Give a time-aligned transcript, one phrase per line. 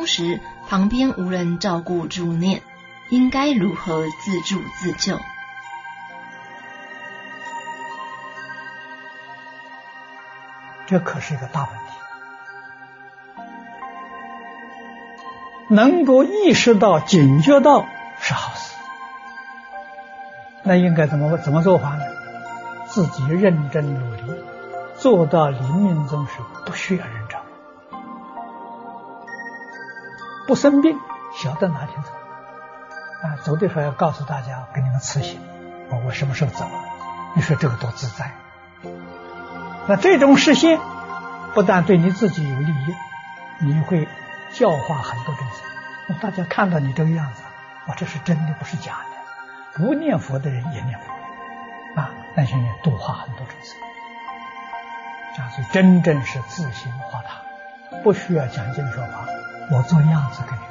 [0.00, 2.62] 终时，旁边无人照顾助念，
[3.10, 5.18] 应该如何自助自救？
[10.86, 11.84] 这可是一个大问题。
[15.68, 17.84] 能够意识到、警觉到
[18.20, 18.74] 是好事，
[20.62, 22.04] 那应该怎么怎么做法呢？
[22.86, 24.22] 自己认真努力，
[24.96, 27.28] 做到临命终时不需要人
[30.50, 30.98] 不生病，
[31.32, 32.10] 晓得哪天走
[33.22, 33.38] 啊？
[33.44, 35.40] 走的时候要告诉大家，给你们辞行，
[35.90, 36.68] 我我什么时候走？
[37.36, 38.32] 你说这个多自在？
[39.86, 40.80] 那这种实现，
[41.54, 42.96] 不但对你自己有利益，
[43.60, 44.08] 你会
[44.52, 45.58] 教化很多众生。
[46.08, 47.42] 那大家看到你这个样子，
[47.86, 49.78] 哇，这是真的，不是假的。
[49.78, 52.00] 不念佛的人也念佛。
[52.00, 53.78] 啊，那些人度化很多众生，
[55.36, 59.26] 这样子真正是自心化他，不需要讲经说法，
[59.72, 60.70] 我做样子给你看。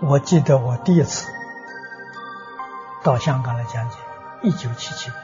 [0.00, 1.28] 我记得我第一次
[3.02, 3.96] 到香港来讲解，
[4.42, 5.20] 一九七七年，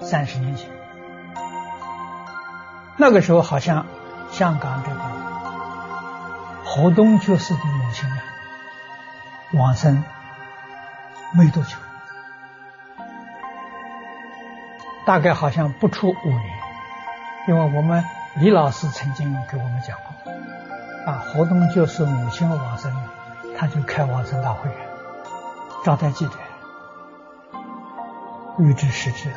[0.00, 0.70] 三十年前，
[2.96, 3.86] 那个时候好像
[4.30, 5.00] 香港这个
[6.64, 8.18] 河东爵士的母亲啊。
[9.52, 10.02] 往生
[11.32, 11.76] 没多久，
[15.06, 16.58] 大概好像不出五年，
[17.46, 20.32] 因为我们李老师曾经给我们讲过，
[21.06, 22.92] 啊，活动就是母亲往生，
[23.58, 24.70] 他就开往生大会，
[25.84, 26.38] 招待记者，
[28.58, 29.32] 预知时至，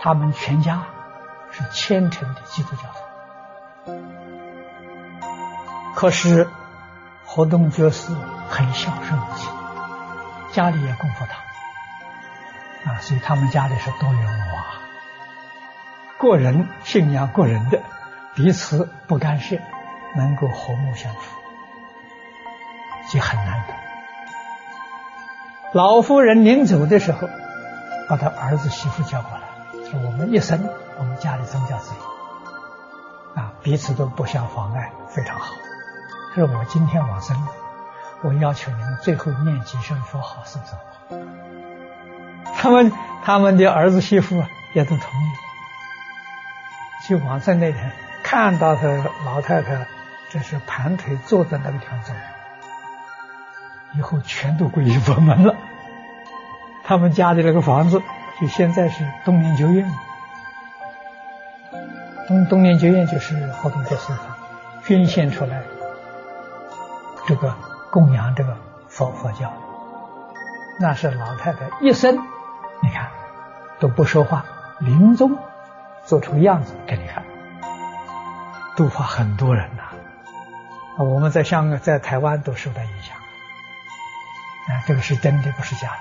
[0.00, 0.82] 他们全家
[1.50, 2.82] 是虔诚的基督教
[3.84, 3.92] 徒，
[5.94, 6.48] 可是
[7.24, 8.14] 活动就是。
[8.52, 9.48] 很孝顺母亲，
[10.50, 14.66] 家里也供奉他，啊，所以他们家里是多元文化，
[16.20, 17.80] 个人信仰个人的，
[18.34, 19.56] 彼此不干涉，
[20.14, 21.20] 能够和睦相处，
[23.10, 23.74] 就很难得。
[25.72, 27.26] 老夫人临走的时候，
[28.08, 29.40] 把他儿子媳妇叫过来，
[29.90, 32.00] 说：“我们一生，我们家里宗教自由，
[33.40, 35.54] 啊，彼此都不相妨碍，非常好。
[36.34, 37.36] 说我今天往生。”
[38.22, 40.72] 我要求你们最后念几声佛号，是不是。
[42.54, 42.92] 他们
[43.24, 44.44] 他们的儿子媳妇
[44.74, 45.26] 也都同意。
[47.10, 47.90] 去往生那天，
[48.22, 48.86] 看到他
[49.26, 49.84] 老太太
[50.28, 52.12] 这是盘腿坐在那个地方走，
[53.94, 55.56] 以后全都归于佛门了。
[56.84, 58.00] 他们家的那个房子，
[58.40, 59.90] 就现在是东年酒院。
[62.28, 64.26] 东东年酒院就是好多个寺堂
[64.84, 65.62] 捐献出来，
[67.26, 67.52] 这个。
[67.90, 68.56] 供养这个
[68.86, 69.52] 佛佛教，
[70.78, 72.20] 那是老太太一生，
[72.80, 73.08] 你看
[73.80, 74.44] 都不说话，
[74.78, 75.36] 临终
[76.10, 77.22] 做出样子给你看，
[78.74, 79.84] 度化很多人呐。
[80.98, 83.16] 我们在香港、在台湾都受到影响，
[84.74, 85.98] 啊，这个是真的，不是假的。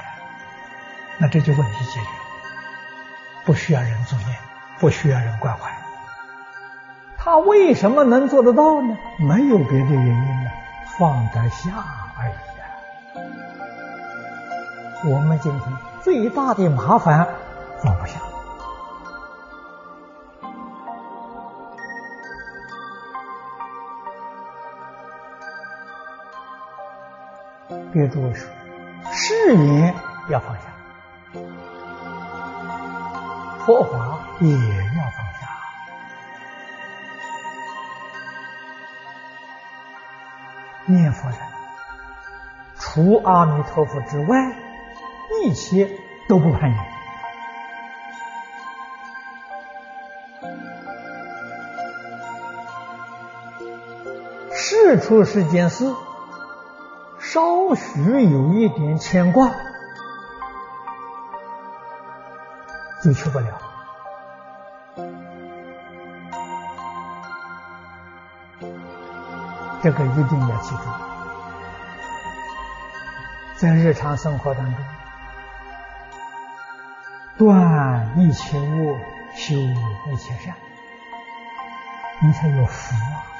[1.19, 2.07] 那这就问题解决，
[3.45, 4.35] 不需要人助念，
[4.79, 5.69] 不需要人关怀。
[7.15, 8.97] 他为什么能做得到呢？
[9.19, 10.49] 没有别的原因呢。
[10.97, 11.69] 放得下
[12.17, 12.33] 而已
[12.63, 12.65] 啊！
[15.05, 15.71] 我们今天
[16.01, 17.27] 最大的麻烦
[17.83, 18.19] 放不下。
[27.91, 28.49] 别诸位说，
[29.11, 29.93] 誓言
[30.29, 30.61] 要放下，
[33.65, 35.47] 佛法也要放下。
[40.85, 41.37] 念佛人，
[42.79, 44.55] 除阿弥陀佛之外，
[45.43, 45.87] 一切
[46.27, 46.79] 都不攀缘。
[54.51, 55.93] 事出是件事，
[57.39, 59.49] 稍许有一点牵挂，
[63.01, 63.47] 就去不了。
[69.81, 70.83] 这个一定要记住，
[73.55, 74.83] 在日常生活当中，
[77.37, 78.99] 断一切恶，
[79.33, 80.53] 修一切善，
[82.21, 83.38] 你才有福啊！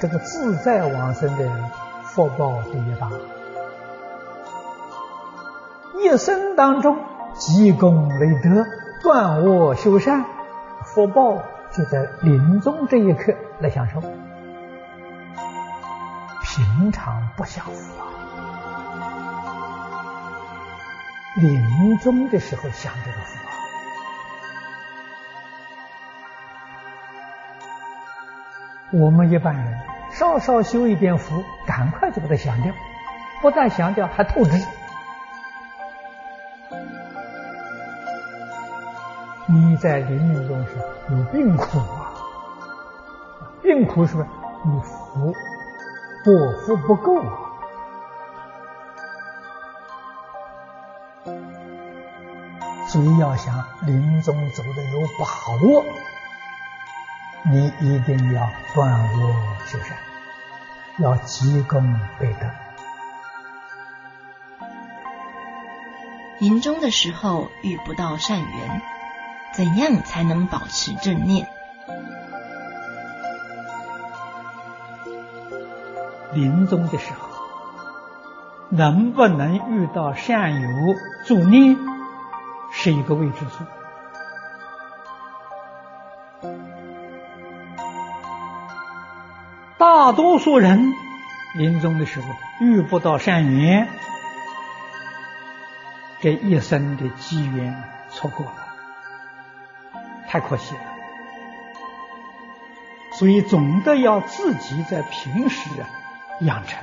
[0.00, 1.70] 这个自在往生的人
[2.04, 3.10] 福报第一大，
[5.98, 6.98] 一生当中
[7.34, 8.66] 积功累德、
[9.02, 10.24] 断恶修善，
[10.84, 11.42] 福报
[11.72, 14.00] 就在临终这一刻来享受。
[16.42, 18.06] 平常不享福啊，
[21.36, 23.38] 临终的时候享这个福。
[28.92, 29.73] 我们一般人
[30.24, 32.72] 稍稍修一点福，赶快就把它降掉，
[33.42, 34.52] 不但降掉，还透支。
[39.46, 40.78] 你在临命中是
[41.10, 42.14] 有病苦啊，
[43.62, 44.28] 病苦是不是？
[44.64, 45.34] 你福
[46.24, 47.38] 过福不够啊，
[52.88, 55.26] 所以要想临终走的有把
[55.66, 55.84] 握，
[57.42, 59.34] 你一定要断恶
[59.66, 59.94] 修善，
[60.98, 62.46] 要积功倍德。
[66.38, 68.82] 临终的时候遇不到善缘，
[69.54, 71.48] 怎样才能保持正念？
[76.32, 77.28] 临终的时候，
[78.68, 80.68] 能不能遇到善友
[81.24, 81.76] 助念，
[82.72, 83.64] 是一个未知数。
[90.04, 90.92] 大多数人
[91.54, 92.26] 临终的时候
[92.60, 93.88] 遇不到善缘，
[96.20, 98.52] 这一生的机缘错过了，
[100.28, 100.80] 太可惜了。
[103.12, 105.88] 所以，总得要自己在平时啊。
[106.40, 106.78] 养成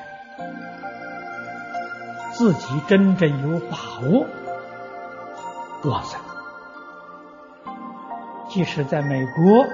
[2.32, 3.78] 自己真正有把
[4.08, 4.26] 握
[5.84, 6.20] 往生。
[8.50, 9.68] 即使在美国，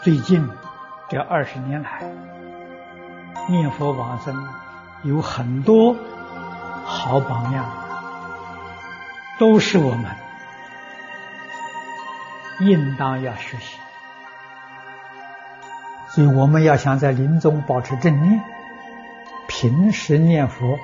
[0.00, 0.48] 最近
[1.08, 2.02] 这二十年来，
[3.48, 4.46] 念佛往生
[5.02, 5.96] 有很多
[6.84, 7.66] 好榜样，
[9.40, 10.04] 都是我们
[12.60, 13.78] 应当要学习。
[16.10, 18.40] 所以我们要想在临终保持正念，
[19.48, 20.78] 平时念佛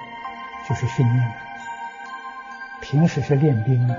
[0.68, 1.32] 就是训练，
[2.80, 3.96] 平时是练兵的，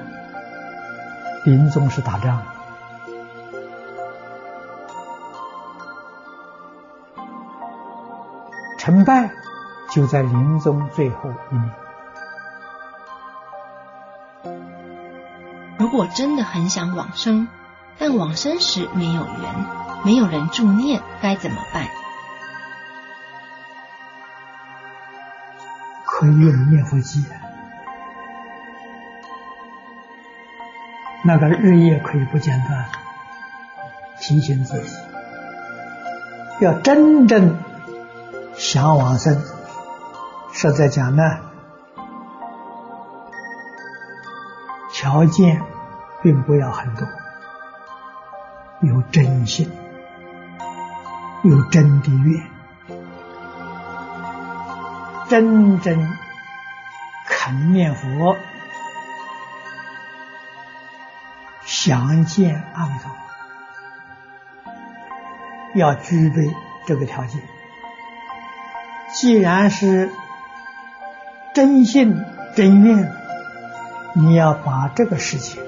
[1.45, 2.45] 临终是打仗，
[8.86, 9.32] 成败
[9.90, 11.72] 就在临终最后一念。
[15.80, 17.48] 如果真的很想往生，
[17.98, 19.86] 但往生时没有缘。
[20.04, 21.88] 没有人助念，该怎么办？
[26.04, 27.26] 可以用念佛机，
[31.24, 32.86] 那个日夜可以不间断
[34.20, 34.96] 提醒自己，
[36.62, 37.58] 要真正
[38.75, 39.42] 想往生。
[40.51, 41.24] 实在讲呢，
[44.92, 45.63] 条件
[46.22, 47.07] 并不要很多，
[48.81, 49.72] 有真心。
[51.44, 52.44] 有真的愿，
[55.30, 56.12] 真正
[57.27, 58.36] 肯念佛，
[61.62, 63.10] 想见阿弥陀
[64.66, 64.74] 佛，
[65.75, 66.54] 要具备
[66.86, 67.42] 这个条件。
[69.15, 70.12] 既然是
[71.53, 72.23] 真心
[72.56, 73.12] 真愿，
[74.13, 75.63] 你要把这个事情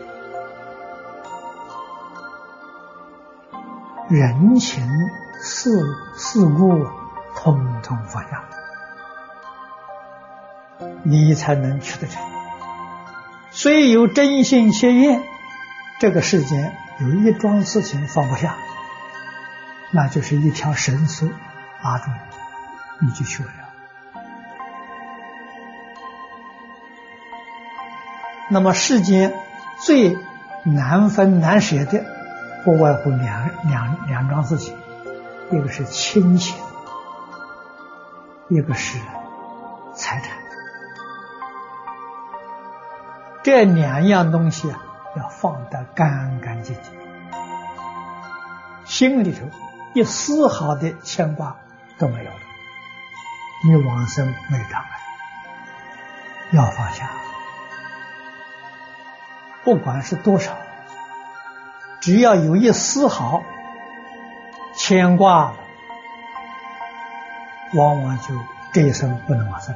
[4.10, 4.86] 人情。
[5.40, 5.70] 事
[6.16, 6.88] 事故
[7.36, 8.44] 通通放下，
[11.04, 12.20] 你才能取得成。
[13.52, 15.22] 虽有真心切愿，
[16.00, 18.56] 这个世间有一桩事情放不下，
[19.92, 21.30] 那就是一条绳索
[21.84, 22.16] 拉住你，
[23.00, 23.56] 你就去不了。
[28.50, 29.34] 那么世间
[29.86, 30.18] 最
[30.64, 32.06] 难分难舍的，
[32.64, 34.78] 不外乎两两两桩事情。
[35.50, 36.58] 一个是亲情，
[38.50, 39.00] 一个是
[39.96, 40.38] 财产，
[43.44, 44.82] 这两样东西啊，
[45.16, 46.84] 要放得干干净净，
[48.84, 49.46] 心里头
[49.94, 51.56] 一丝毫的牵挂
[51.98, 52.38] 都没有了，
[53.64, 55.00] 你往生没障碍，
[56.52, 57.10] 要放下，
[59.64, 60.58] 不管是多少，
[62.00, 63.44] 只要有一丝毫。
[64.80, 65.54] 牵挂，
[67.74, 68.36] 往往就
[68.72, 69.74] 这一生不能往生，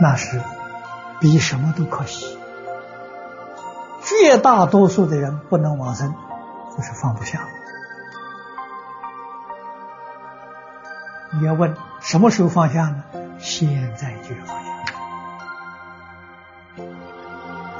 [0.00, 0.40] 那是
[1.20, 2.38] 比什么都可惜。
[4.02, 6.14] 绝大多数的人不能往生，
[6.74, 7.40] 就是放不下。
[11.38, 13.04] 你要问什么时候放下呢？
[13.38, 14.70] 现在就要放下，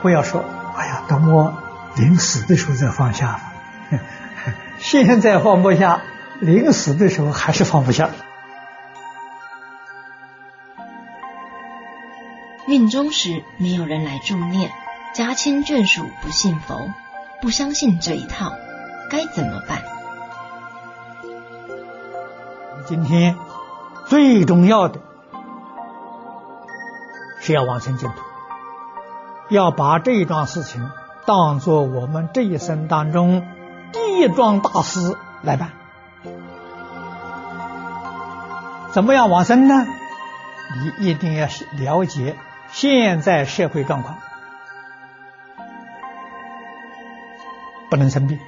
[0.03, 0.45] 不要说
[0.77, 1.55] “哎呀，等我
[1.97, 3.41] 临死的时候再放下”。
[4.79, 6.03] 现在放不下，
[6.41, 8.11] 临死的时候还是放不下。
[12.67, 14.71] 临终时没有人来助念，
[15.15, 16.91] 家亲眷属不信佛，
[17.41, 18.53] 不相信这一套，
[19.11, 19.83] 该怎么办？
[22.87, 23.37] 今天
[24.09, 25.01] 最重要的
[27.41, 28.15] 是要往生净土，
[29.49, 30.91] 要把这一桩事情
[31.27, 33.47] 当做我们这一生当中
[33.93, 35.71] 第一桩大事来办。
[38.93, 39.87] 怎么样往生呢？
[40.99, 42.37] 你一定要了解
[42.71, 44.17] 现在社会状况，
[47.91, 48.39] 不能生病。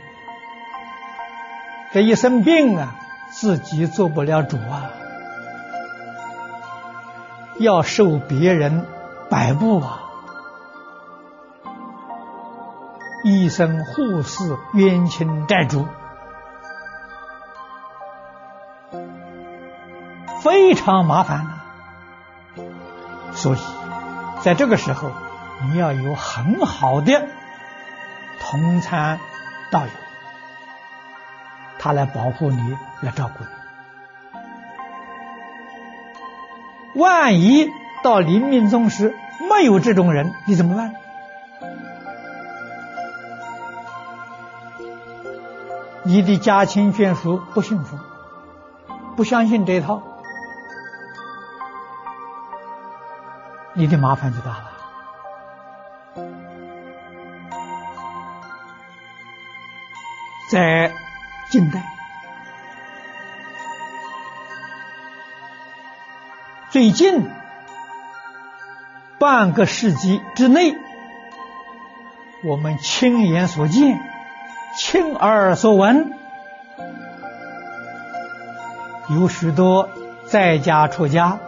[1.93, 2.95] 这一生病啊，
[3.31, 4.91] 自己做不了主啊，
[7.59, 8.87] 要受别人
[9.29, 10.01] 摆布啊。
[13.25, 15.87] 医生、护士、冤亲债主，
[20.41, 22.65] 非常麻烦呐。
[23.33, 23.59] 所以，
[24.43, 25.11] 在这个时候，
[25.65, 27.27] 你要有很好的
[28.41, 29.19] 同参
[29.73, 29.91] 道友，
[31.81, 33.58] 他来保护你，来照顾你。
[36.99, 37.71] 万一
[38.03, 39.17] 到临命终时
[39.49, 40.95] 没有这种人，你怎么办？
[46.05, 47.99] 你的家亲眷属不幸福，
[49.17, 50.03] 不相信这一套。
[53.75, 54.65] 你的麻烦就大了。
[60.51, 60.93] 在
[61.51, 61.85] 近代，
[66.79, 67.29] 最近
[69.19, 70.77] 半个世纪之内，
[72.45, 74.01] 我们亲眼所见、
[74.77, 76.13] 亲耳所闻，
[79.09, 79.89] 有许多
[80.27, 81.41] 在家出家。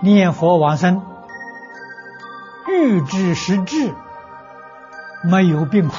[0.00, 1.06] 念佛往生，
[2.66, 3.94] 欲知实质，
[5.22, 5.94] 没有病苦，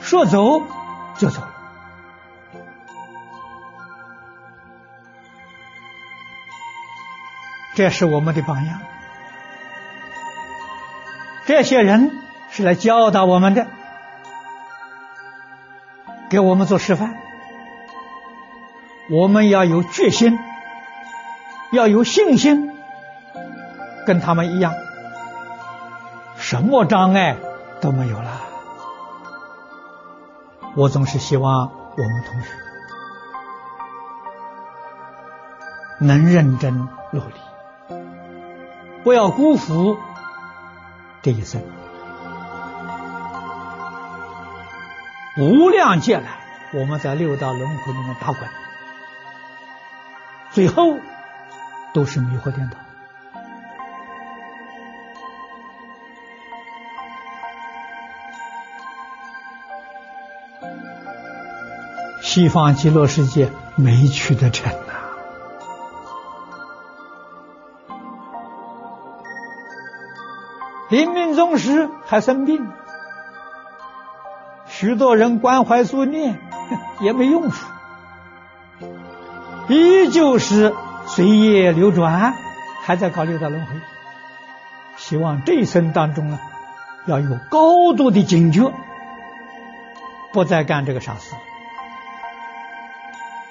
[0.00, 0.60] 说走
[1.18, 1.40] 就走，
[7.74, 8.80] 这是我们的榜样。
[11.46, 12.10] 这些人
[12.50, 13.66] 是来教导我们的，
[16.28, 17.16] 给我们做示范。
[19.10, 20.38] 我们要有决心。
[21.72, 22.72] 要有信心，
[24.06, 24.74] 跟他们一样，
[26.36, 27.36] 什么障碍
[27.80, 28.40] 都没有了。
[30.76, 32.48] 我总是希望我们同学
[35.98, 37.34] 能认真努力，
[39.04, 39.96] 不要辜负
[41.22, 41.62] 这一生。
[45.38, 46.40] 无量劫来，
[46.72, 48.48] 我们在六道轮回里面打滚，
[50.50, 50.96] 最后。
[51.94, 52.76] 都是迷惑颠倒。
[62.20, 64.72] 西方极乐世界没去得成
[70.94, 72.68] 临命终时还生病，
[74.68, 76.38] 许多人关怀素念
[77.02, 77.66] 也没用处，
[79.68, 80.72] 依旧是。
[81.06, 82.34] 岁月流转，
[82.82, 83.72] 还在搞六道轮回。
[84.96, 86.38] 希望这一生当中呢，
[87.04, 88.72] 要有高度的警觉，
[90.32, 91.34] 不再干这个傻事，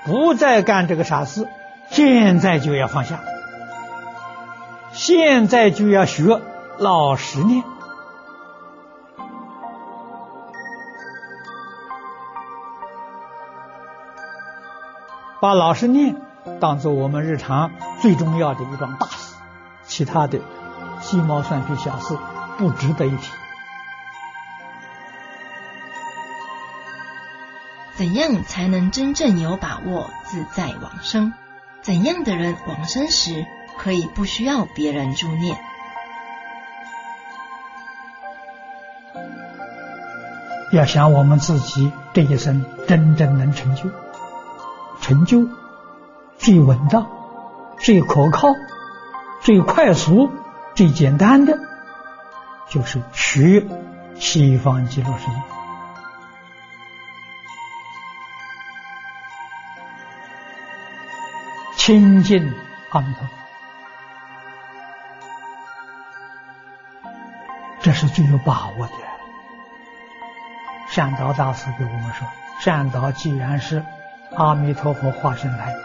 [0.04, 1.48] 不再干这个傻事。
[1.92, 3.20] 现在就要放下，
[4.94, 6.42] 现在就要学
[6.80, 7.64] 老实念，
[15.40, 16.16] 把老实念。
[16.60, 19.36] 当做我们日常最重要的一桩大事，
[19.86, 20.40] 其他的
[21.00, 22.18] 鸡毛蒜皮小事
[22.58, 23.32] 不值得一提。
[27.96, 31.34] 怎样才能真正有把握自在往生？
[31.82, 33.46] 怎样的人往生时
[33.78, 35.58] 可以不需要别人助念？
[40.76, 43.92] 要想我们自己这一生真正能成就，
[45.02, 45.48] 成就。
[46.36, 47.08] 最稳当、
[47.78, 48.48] 最可靠、
[49.40, 50.32] 最快速、
[50.76, 51.60] 最简单的，
[52.68, 53.64] 就是学
[54.16, 55.34] 西方极乐世界，
[61.78, 62.52] 亲近
[62.90, 63.34] 阿弥陀佛，
[67.80, 69.13] 这是最有把握的。
[70.94, 72.28] 善导大师给我们说，
[72.60, 73.84] 善导既然是
[74.36, 75.80] 阿弥陀佛化身来的，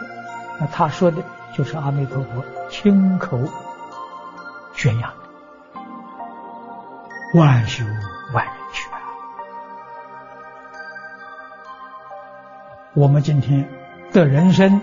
[0.59, 1.17] 那他说的
[1.51, 3.39] 就是阿弥陀佛亲口
[4.75, 5.17] 宣扬的，
[7.39, 7.83] 万修
[8.35, 8.87] 万人去。
[12.93, 13.67] 我们今天
[14.13, 14.79] 的人生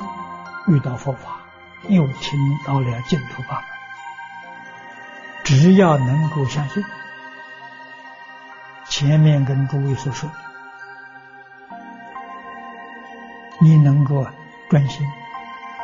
[0.67, 1.37] 遇到佛法，
[1.89, 3.65] 又听到了净土法门，
[5.45, 6.85] 只要能够相信。
[8.99, 10.31] 前面跟诸位所说，
[13.61, 14.27] 你能够
[14.71, 15.07] 专心，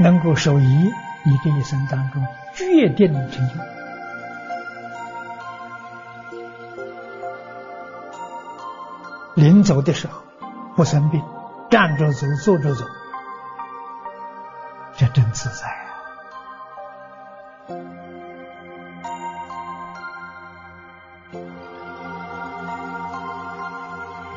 [0.00, 0.90] 能够守仪，
[1.22, 3.54] 你这一生当中决定成就。
[9.34, 10.22] 临走的时候
[10.74, 11.22] 不生病，
[11.68, 12.86] 站着走，坐着走，
[14.96, 15.81] 这真自在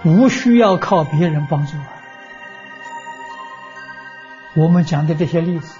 [0.05, 1.89] 不需要靠别人帮助啊！
[4.55, 5.79] 我们讲的这些例子，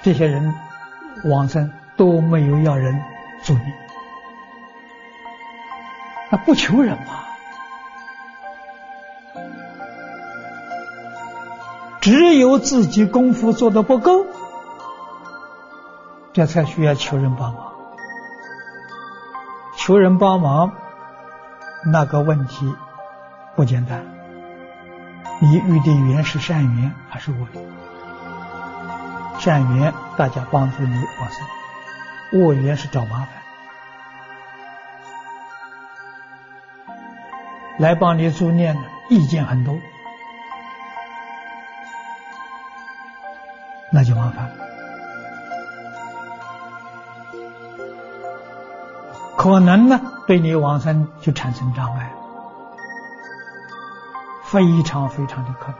[0.00, 0.54] 这些人
[1.24, 2.98] 往生都没有要人
[3.42, 3.74] 助念，
[6.30, 7.24] 那不求人嘛。
[12.00, 14.24] 只有自己功夫做的不够，
[16.32, 17.74] 这才需要求人帮忙。
[19.76, 20.72] 求人帮忙，
[21.92, 22.74] 那个问题
[23.56, 24.04] 不简单。
[25.40, 27.64] 你遇的缘是善缘还是恶缘？
[29.38, 31.46] 善缘大家帮助你往生，
[32.40, 33.28] 恶缘是找麻烦，
[37.78, 39.78] 来帮你助念的意见很多。
[43.92, 44.54] 那就麻烦了，
[49.36, 52.10] 可能呢对你往生就产生障碍，
[54.46, 55.72] 非常非常的可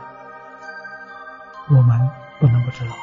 [1.67, 2.95] 能，我们不能不知道，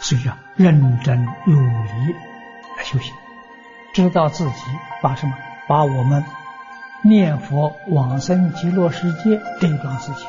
[0.00, 2.14] 所以要认真努力
[2.76, 3.14] 来修行，
[3.92, 4.62] 知道自己
[5.02, 5.34] 把什么，
[5.68, 6.24] 把我们。
[7.06, 10.26] 念佛往生极乐世界这一桩事情，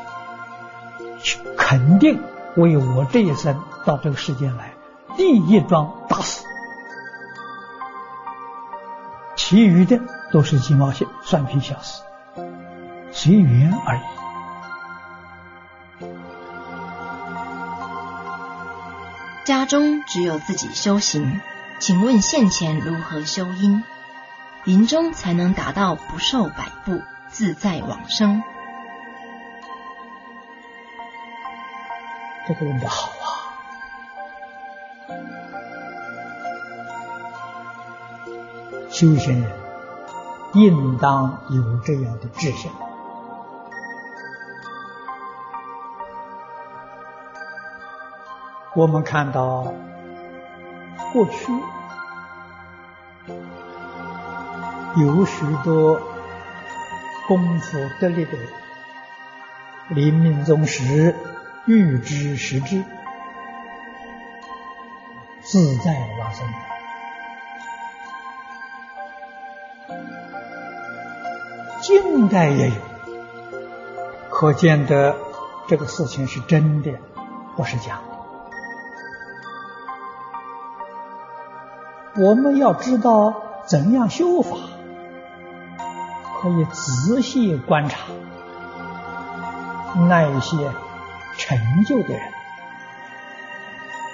[1.56, 2.22] 肯定
[2.54, 4.74] 为我这一生到这个世间来
[5.16, 6.05] 第一桩
[9.48, 10.00] 其余的
[10.32, 12.02] 都是鸡毛线、蒜皮小事，
[13.12, 14.00] 随缘而已。
[19.44, 21.40] 家中只有自己修行，
[21.78, 23.84] 请问现前如何修因？
[24.64, 28.42] 临终才能达到不受摆布、自在往生。
[32.48, 33.12] 这个问的好
[38.98, 39.52] 修行人
[40.54, 42.72] 应当有这样的志向。
[48.74, 49.70] 我们看到
[51.12, 51.52] 过去。
[54.96, 56.00] 有许多
[57.28, 58.48] 功夫得力的人，
[59.90, 61.14] 临命终时
[61.66, 62.82] 预知时至，
[65.42, 66.46] 自在往生。
[72.16, 72.74] 宋代也有，
[74.30, 75.14] 可见的
[75.68, 76.92] 这个事情是真的，
[77.54, 78.00] 不是假
[82.14, 82.22] 的。
[82.22, 83.34] 我们要知道
[83.66, 84.56] 怎样修法。
[86.40, 88.06] 可以仔细观察
[90.08, 90.72] 那一些
[91.36, 92.32] 成就的人，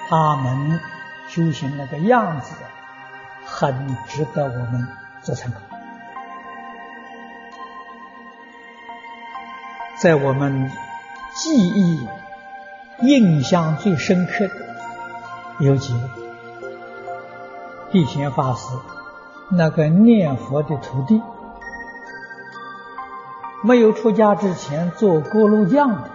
[0.09, 0.81] 他们
[1.29, 2.57] 修行那个样子，
[3.47, 4.89] 很值得我们
[5.23, 5.72] 做参考。
[10.03, 10.69] 在我们
[11.33, 12.09] 记忆
[13.03, 14.55] 印象最深刻的
[15.61, 16.01] 有几位：
[17.93, 18.75] 地贤法师
[19.49, 21.23] 那个念佛的徒弟。
[23.63, 26.11] 没有出家之前做锅炉匠的，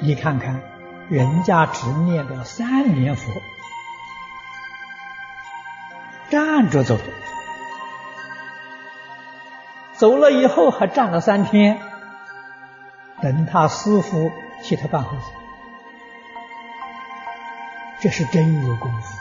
[0.00, 0.62] 你看看，
[1.10, 3.30] 人家只念了三年佛，
[6.30, 6.96] 站着走，
[9.92, 11.78] 走了以后还站了三天，
[13.22, 14.30] 等他师傅
[14.62, 15.24] 替他办后事，
[18.00, 19.16] 这是真有功夫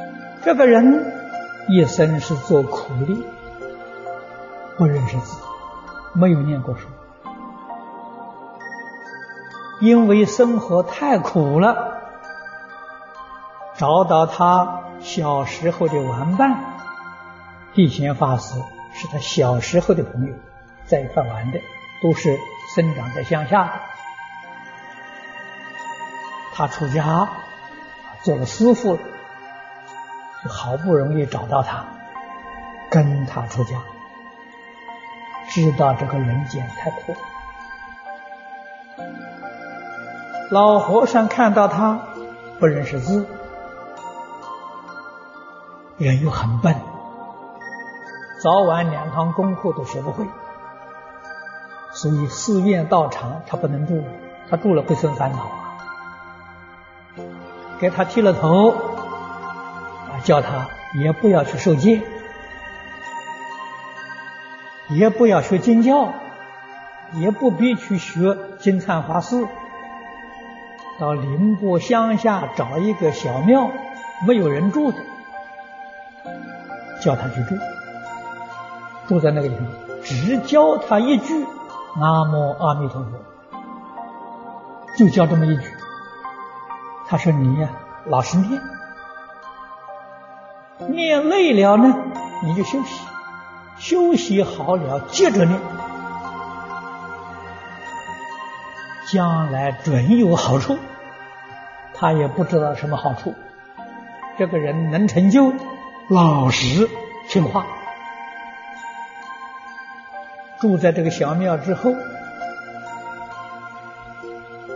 [0.00, 0.02] 啊！
[0.44, 1.12] 这个人
[1.68, 3.24] 一生是做苦力。
[4.76, 5.40] 不认识字，
[6.14, 6.88] 没有念过书，
[9.80, 12.00] 因为生活太苦了，
[13.76, 16.58] 找到他小时候的玩伴，
[17.72, 18.60] 地贤法师
[18.94, 20.34] 是他小时候的朋友，
[20.86, 21.60] 在一块玩的，
[22.02, 22.36] 都是
[22.74, 23.72] 生长在乡下的。
[26.54, 27.28] 他出家
[28.22, 28.98] 做了师傅，
[30.48, 31.84] 好不容易找到他，
[32.90, 33.82] 跟他出家，
[35.48, 37.16] 知道这个人间太苦。
[40.50, 42.00] 老和尚看到他
[42.60, 43.26] 不认识字，
[45.98, 46.76] 人又很笨，
[48.40, 50.24] 早晚两堂功课都学不会，
[51.94, 54.02] 所以寺院道场他不能住，
[54.50, 55.60] 他住了会生烦恼啊。
[57.78, 60.68] 给他剃了头，啊，叫他
[61.02, 62.02] 也不要去受戒，
[64.90, 66.12] 也不要学经教，
[67.12, 69.46] 也不必去学金灿法寺。
[70.98, 73.70] 到宁波乡下找一个小庙，
[74.26, 74.98] 没有人住的，
[77.00, 77.56] 叫他去住，
[79.08, 79.66] 住在那个地方，
[80.02, 81.44] 只教他一句
[81.96, 83.10] “南无阿弥陀佛”，
[84.98, 85.62] 就教这么一句。
[87.06, 87.68] 他说：“你呀，
[88.06, 88.60] 老实念，
[90.88, 91.94] 念累了呢，
[92.42, 93.04] 你就休息，
[93.76, 95.60] 休息好了接着念。”
[99.12, 100.78] 将来准有好处，
[101.94, 103.34] 他也不知道什么好处。
[104.36, 105.52] 这个人能成就，
[106.08, 106.88] 老实
[107.28, 107.66] 听话，
[110.64, 111.92] 住在这个小庙之后，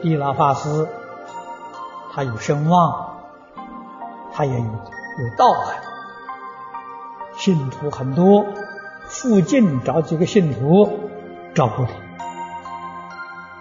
[0.02, 0.86] 地老法师
[2.12, 3.20] 他有声望，
[4.34, 5.80] 他也有有道行，
[7.38, 8.44] 信徒很多，
[9.06, 11.08] 附近找几个信徒
[11.54, 11.86] 照顾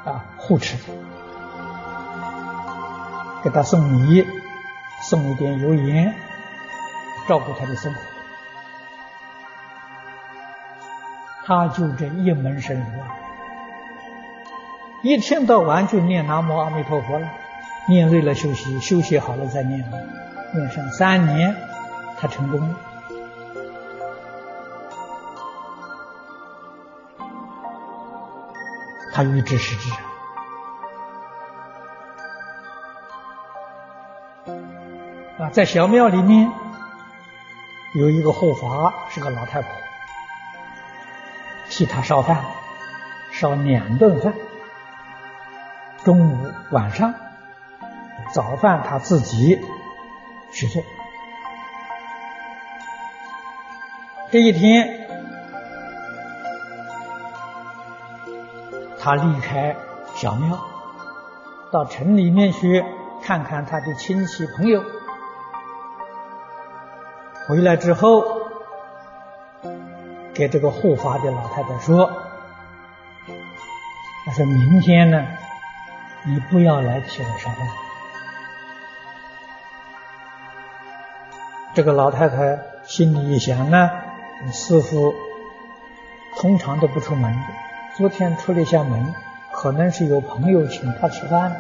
[0.04, 0.22] 他。
[0.36, 0.92] 护持他，
[3.42, 4.28] 给他送米，
[5.04, 6.14] 送一点油盐，
[7.26, 8.00] 照顾他的生活。
[11.48, 13.08] 他就这一门深入啊，
[15.02, 17.30] 一天到晚就念南无阿弥陀佛了，
[17.88, 19.82] 念累了休息，休息好了再念，
[20.54, 21.56] 念上三年，
[22.20, 22.76] 他成功了。
[29.14, 29.90] 他欲知是知。
[35.42, 36.52] 啊，在小庙里面
[37.96, 39.70] 有一个护法，是个老太婆，
[41.78, 42.44] 替他烧饭，
[43.32, 44.34] 烧两顿饭，
[46.04, 47.14] 中午、晚上，
[48.34, 49.62] 早饭他自己
[50.52, 50.82] 去做。
[54.32, 55.08] 这一天，
[59.00, 59.76] 他离开
[60.16, 60.58] 小庙，
[61.72, 62.84] 到城里面去
[63.22, 64.84] 看看他的亲戚朋友。
[67.48, 68.37] 回来之后，
[70.38, 72.12] 给这个护法的老太太说
[74.24, 75.26] ：“他说明天呢，
[76.24, 77.68] 你不要来替我烧饭。”
[81.74, 83.90] 这个老太太心里一想呢，
[84.52, 85.16] 师傅
[86.38, 87.36] 通常都不出门，
[87.96, 89.16] 昨天出了一下门，
[89.52, 91.60] 可能是有朋友请他吃饭，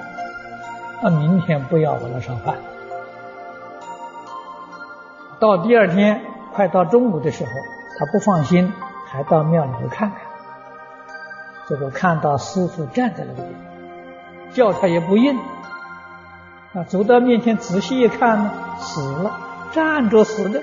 [1.02, 2.54] 那明天不要我来烧饭。
[5.40, 6.22] 到第二天
[6.54, 7.52] 快到中午的时候，
[7.97, 8.71] 他不放心，
[9.07, 10.19] 还到庙里头看看。
[11.67, 13.55] 这个看到师傅站在那里，
[14.53, 15.38] 叫他也不应。
[16.73, 19.39] 啊，走到面前仔细一看呢，死了，
[19.71, 20.62] 站着死的。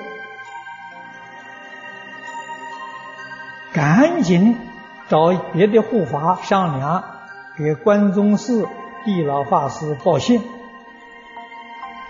[3.73, 4.57] 赶紧
[5.09, 7.03] 找别的护法商量，
[7.59, 8.69] 给关中寺
[9.05, 10.41] 地老法师报信。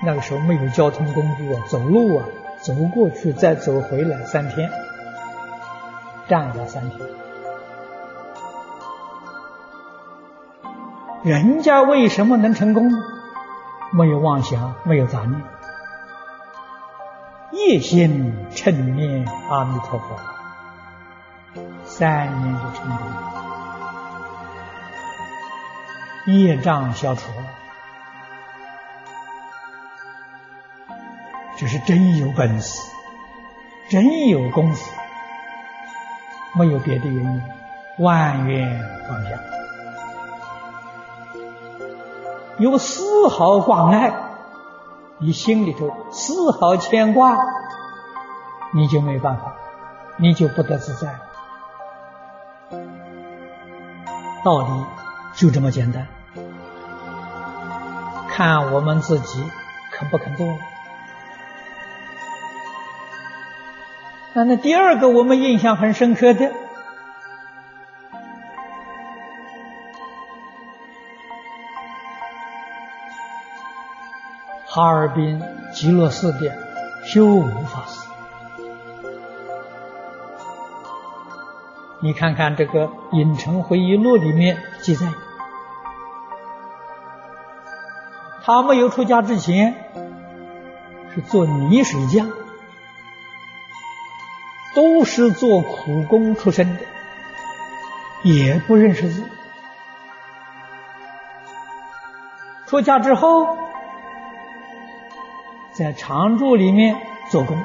[0.02, 2.24] 那个时候没有交通工具啊，走路啊。
[2.60, 4.70] 走过去，再走回来，三天，
[6.28, 7.00] 站了三天。
[11.22, 12.98] 人家为什么能成功呢？
[13.92, 15.40] 没有妄想，没有杂念，
[17.52, 20.16] 一心称念阿弥陀佛，
[21.84, 23.06] 三年就成功，
[26.34, 27.46] 业障消除了。
[31.56, 32.80] 这是真有本事，
[33.88, 34.90] 真有功夫，
[36.56, 37.42] 没有别的原因，
[37.98, 39.30] 万缘放下，
[42.58, 44.12] 有丝毫挂碍，
[45.18, 47.36] 你心里头丝毫牵挂，
[48.72, 49.54] 你就没办法，
[50.16, 51.14] 你就不得自在。
[54.44, 54.68] 道理
[55.34, 56.06] 就这么简单，
[58.28, 59.42] 看我们自己
[59.90, 60.46] 肯不肯做。
[64.36, 66.50] 那那第二个我们印象很深刻的，
[74.66, 75.40] 哈尔滨
[75.72, 76.52] 极乐寺的
[77.04, 78.08] 修无法师。
[82.00, 85.06] 你看看这个《影城回忆录》里面记载，
[88.42, 89.76] 他没有出家之前
[91.14, 92.32] 是做泥水匠，
[94.74, 96.82] 都是做苦工出身的，
[98.22, 99.22] 也不认识字。
[102.66, 103.56] 出家之后，
[105.72, 106.96] 在常住里面
[107.30, 107.56] 做工。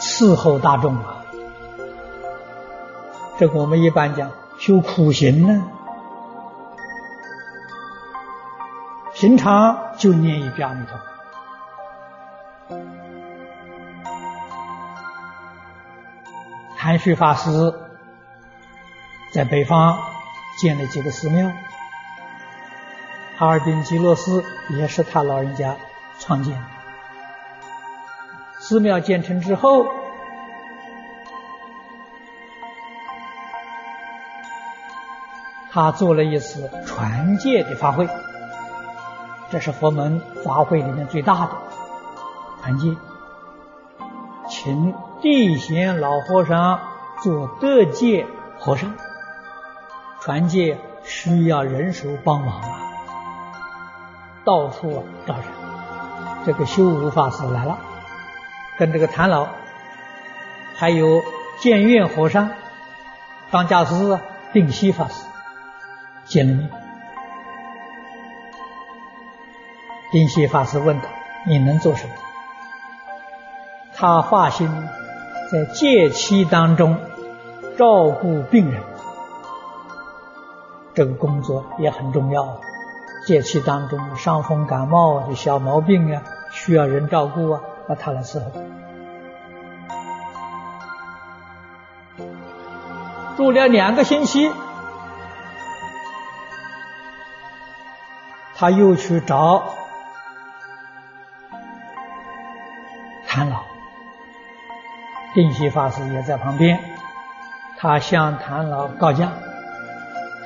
[0.00, 1.24] 伺候大众啊，
[3.38, 5.64] 这个我们一般讲修苦行呢，
[9.14, 11.11] 平常就念一遍阿弥陀佛。
[16.82, 17.72] 谭旭法师
[19.32, 20.00] 在北方
[20.58, 21.48] 建了几个寺庙，
[23.38, 25.76] 哈尔滨极乐寺也是他老人家
[26.18, 26.60] 创建。
[28.58, 29.86] 寺庙建成之后。
[35.70, 38.08] 他做了一次传戒的法会，
[39.50, 41.52] 这是佛门法会里面最大的
[42.60, 42.96] 传戒，
[44.48, 44.92] 请
[45.22, 46.80] 地贤老和尚
[47.22, 48.26] 做德戒
[48.58, 48.92] 和尚，
[50.20, 52.80] 传戒需要人手帮忙啊，
[54.44, 55.44] 到处找人。
[56.44, 57.78] 这个修无法师来了，
[58.78, 59.46] 跟这个谭老，
[60.74, 61.22] 还有
[61.60, 62.50] 建院和尚、
[63.52, 64.18] 当家师
[64.52, 65.24] 定西法师。
[66.24, 66.68] 见了面，
[70.10, 71.06] 丁西法师问他
[71.46, 72.14] ：“你能做什么？”
[73.94, 74.68] 他发心
[75.52, 76.96] 在戒期当中
[77.76, 78.82] 照顾病人，
[80.94, 82.58] 这个工作也很重要。
[83.26, 88.50] 戒期当中伤风感冒的小毛病啊，需要人照顾啊，那他来伺候。
[93.36, 94.50] 住了两个星期。
[98.54, 99.64] 他又去找
[105.34, 106.78] 定西法师也在旁边。
[107.78, 109.32] 他向谭老告假，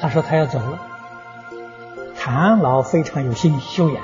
[0.01, 0.79] 他说他要走了。
[2.18, 4.03] 谭老非常有心修养，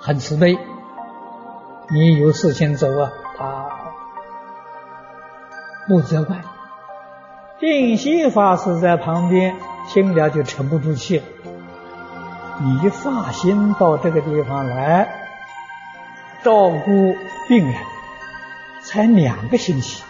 [0.00, 0.58] 很慈悲。
[1.90, 3.66] 你有事情走啊，他
[5.88, 6.36] 不责怪。
[7.58, 9.56] 定西法师在旁边
[9.88, 11.24] 听了就沉不住气了。
[12.60, 15.08] 你放心到这个地方来
[16.42, 17.16] 照顾
[17.48, 17.74] 病人，
[18.88, 20.02] 才两个星期，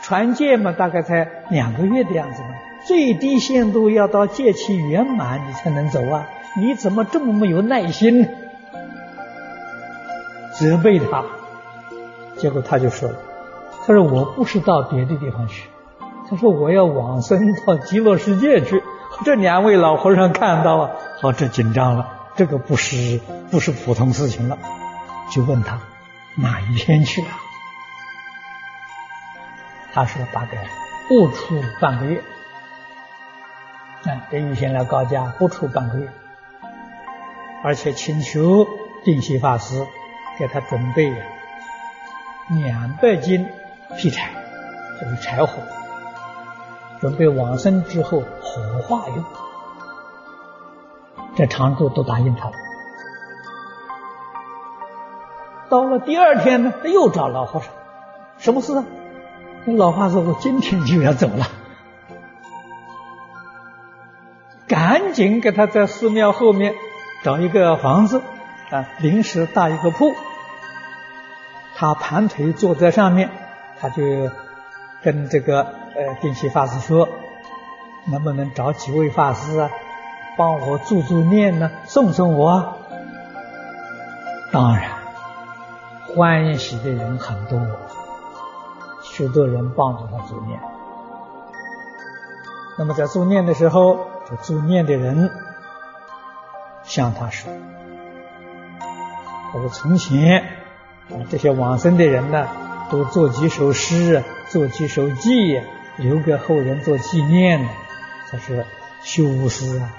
[0.00, 2.48] 传戒嘛，大概才两个月的样子嘛。
[2.86, 6.26] 最低限度要到戒期圆满，你才能走啊！
[6.56, 8.28] 你怎么这么没有耐心呢？
[10.58, 11.22] 责备他，
[12.38, 13.16] 结果他就说了
[13.86, 15.68] ：“他说我不是到别的地方去，
[16.30, 18.82] 他说我要往生到极乐世界去。”
[19.22, 23.20] 这两位老和尚看到啊，好，这紧张了，这个不是
[23.50, 24.56] 不是普通事情了，
[25.30, 25.78] 就问他
[26.36, 27.38] 哪一天去啊？
[29.94, 30.66] 他说大概
[31.08, 32.22] 不出半个月，
[34.04, 36.08] 啊，给玉贤来告假，不出半个月，
[37.62, 38.66] 而且请求
[39.04, 39.86] 定西法师
[40.38, 41.14] 给他准备
[42.48, 43.46] 两百斤
[43.96, 44.30] 劈柴，
[45.00, 45.62] 就是柴火。
[47.00, 49.24] 准备往生之后火化用，
[51.36, 52.54] 这常住都答应他了。
[55.72, 57.70] 到了第二天呢，他又找老和尚，
[58.36, 58.84] 什么事啊？
[59.64, 61.48] 老和尚说：“我今天就要走了。”
[64.68, 66.74] 赶紧给他在寺庙后面
[67.22, 68.20] 找一个房子
[68.70, 70.12] 啊，临时搭一个铺。
[71.74, 73.30] 他盘腿坐在上面，
[73.80, 74.02] 他就
[75.02, 75.62] 跟这个。
[75.94, 77.08] 呃，定西法师说
[78.10, 79.70] ：“能不能找几位法师啊，
[80.36, 81.70] 帮我助助念呢？
[81.84, 82.78] 送送我。”
[84.52, 84.90] 当然，
[86.14, 87.60] 欢喜的人很多，
[89.02, 90.60] 许多人帮助他助念。
[92.78, 93.98] 那么在助念的时候，
[94.28, 95.30] 这助念的人
[96.84, 97.52] 向他说
[99.54, 100.40] ：“我说从前
[101.10, 102.46] 啊，这些往生的人呢，
[102.90, 105.62] 都做几首诗，做几首偈。”
[105.98, 107.68] 留给后人做纪念呢。
[108.30, 108.64] 他说
[109.04, 109.90] ：“修无师啊，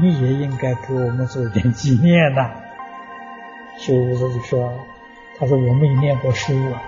[0.00, 2.52] 你也应该给我们做点纪念呐。”
[3.76, 4.72] 修无师就说
[5.38, 6.80] ：“他说：“我没念过书啊，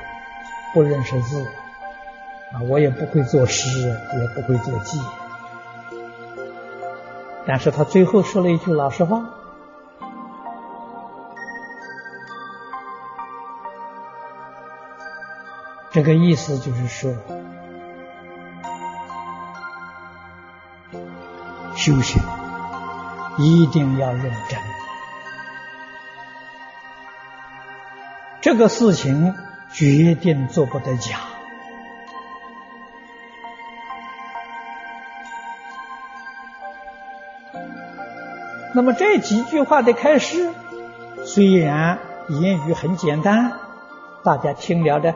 [0.72, 1.46] 不认识字
[2.52, 4.98] 啊，我也不会作诗，也不会作记。”
[7.46, 9.28] 但是他最后说了一句老实话
[15.90, 17.12] ：“这个意思就是说，
[21.74, 22.22] 修行
[23.36, 24.58] 一定要认真。”
[28.40, 29.34] 这个事情
[29.72, 31.18] 决定做不得假。
[38.74, 40.50] 那么这几句话的开始，
[41.24, 41.98] 虽然
[42.28, 43.52] 言语很简单，
[44.22, 45.14] 大家听了的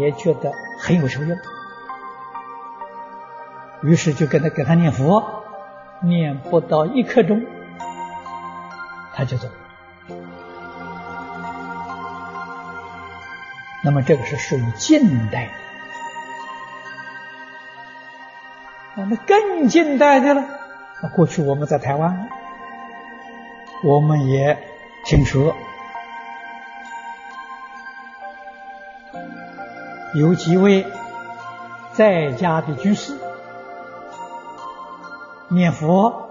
[0.00, 1.38] 也觉得很有受用，
[3.82, 5.44] 于是就跟他给他念佛，
[6.00, 7.42] 念不到一刻钟，
[9.14, 9.46] 他就走。
[13.84, 15.50] 那么这个是属于近代
[18.96, 20.42] 啊，那更近代的了。
[21.02, 22.30] 那过去我们在台湾，
[23.82, 24.58] 我们也
[25.04, 25.54] 听说
[30.14, 30.86] 有几位
[31.92, 33.18] 在家的居士
[35.48, 36.30] 念佛，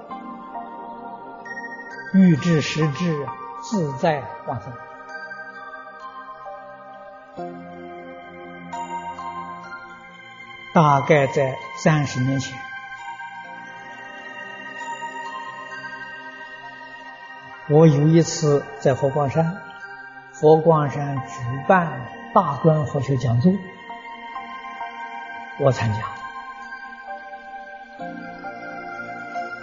[2.14, 3.28] 欲知实质，
[3.62, 4.74] 自在往生。
[10.74, 12.58] 大概在三十年前，
[17.70, 19.62] 我有一次在佛光山，
[20.32, 23.54] 佛光山举办大专佛学讲座，
[25.60, 26.00] 我参加。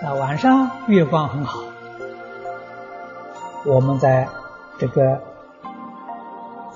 [0.02, 1.58] 那晚上月光很好，
[3.66, 4.28] 我们在
[4.78, 5.20] 这个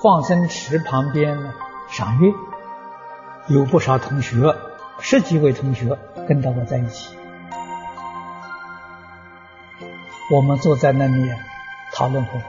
[0.03, 1.53] 放生池旁边
[1.87, 2.33] 赏月。
[3.47, 4.55] 有不少同学，
[4.99, 7.15] 十几位同学跟着我在一起，
[10.31, 11.31] 我们坐在那里
[11.93, 12.45] 讨论佛法。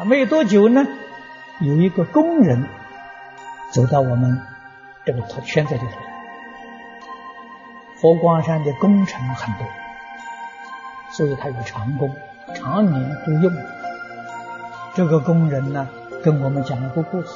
[0.00, 0.84] 啊，没多久呢，
[1.60, 2.68] 有一个工人
[3.70, 4.42] 走到我们
[5.04, 6.08] 这个圈子里头来。
[8.00, 9.66] 佛光山的工程很多，
[11.12, 12.16] 所以他有长工，
[12.52, 13.52] 常年都用。
[14.96, 15.88] 这个工人呢，
[16.24, 17.28] 跟我们讲了个故事。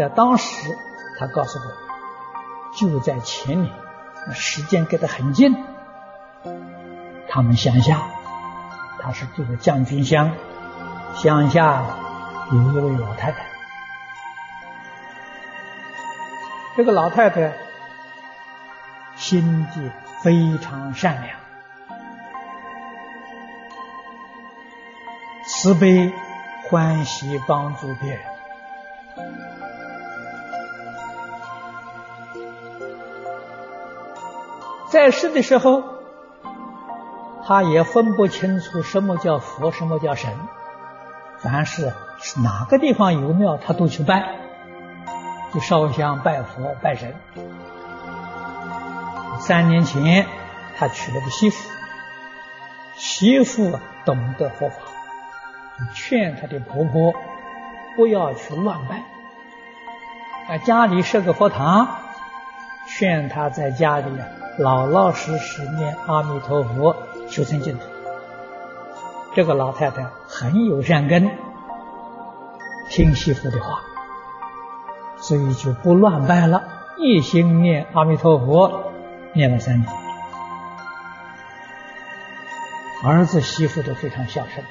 [0.00, 0.78] 在当时，
[1.18, 1.64] 他告诉我，
[2.74, 3.70] 就在前年，
[4.32, 5.54] 时间隔得很近。
[7.28, 8.00] 他们乡下，
[9.02, 10.32] 他是住在将军乡，
[11.14, 11.84] 乡下
[12.50, 13.44] 有一位老太太。
[16.78, 17.52] 这个老太太
[19.16, 21.36] 心地非常善良，
[25.44, 26.10] 慈悲
[26.70, 29.49] 欢喜帮助别人。
[34.90, 35.84] 在世的时候，
[37.46, 40.32] 他也分不清楚什么叫佛，什么叫神。
[41.38, 41.92] 凡是
[42.42, 44.34] 哪个地方有庙，他都去拜，
[45.54, 47.14] 就烧香拜佛拜神。
[49.38, 50.26] 三年前，
[50.76, 51.70] 他娶了个媳妇，
[52.96, 54.76] 媳妇懂得佛法，
[55.94, 57.14] 劝他的婆婆
[57.94, 59.04] 不要去乱拜，
[60.52, 61.99] 啊，家里设个佛堂，
[63.00, 64.04] 劝他在家里。
[64.58, 66.94] 老老实实念阿弥陀佛，
[67.30, 67.80] 修成净土。
[69.34, 71.30] 这个老太太很有善根，
[72.90, 73.80] 听媳妇的话，
[75.16, 76.62] 所以就不乱拜了，
[76.98, 78.92] 一心念阿弥陀佛，
[79.32, 79.90] 念了三年。
[83.02, 84.66] 儿子媳妇都非常孝顺。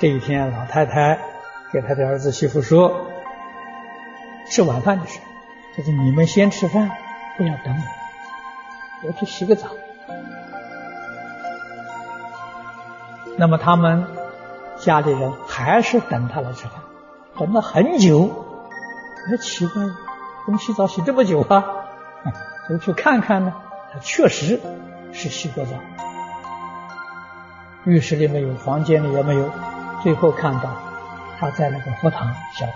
[0.00, 1.20] 这一天，老太太
[1.72, 3.06] 给他的儿子媳妇说
[4.50, 5.24] ：“吃晚饭的时候，
[5.76, 6.90] 他说你们先吃饭，
[7.38, 7.82] 不要等我。”
[9.08, 9.68] 我去洗个澡，
[13.36, 14.08] 那么他们
[14.76, 16.72] 家里人还是等他来吃饭，
[17.38, 18.44] 等了很久，
[19.30, 19.84] 哎，奇怪，
[20.44, 21.64] 怎么洗澡洗这么久啊？
[22.68, 23.54] 就去看看呢，
[23.92, 24.60] 他确实
[25.12, 25.70] 是洗过澡，
[27.84, 29.48] 浴室里没有，房间里也没有，
[30.02, 30.70] 最后看到
[31.38, 32.74] 他在那个佛堂小过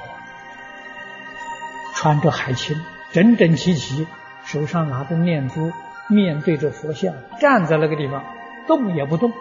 [1.97, 4.07] 穿着海青，整整齐齐，
[4.45, 5.73] 手上拿着念珠。
[6.09, 8.23] 面对着佛像，站在那个地方，
[8.67, 9.33] 动也不动，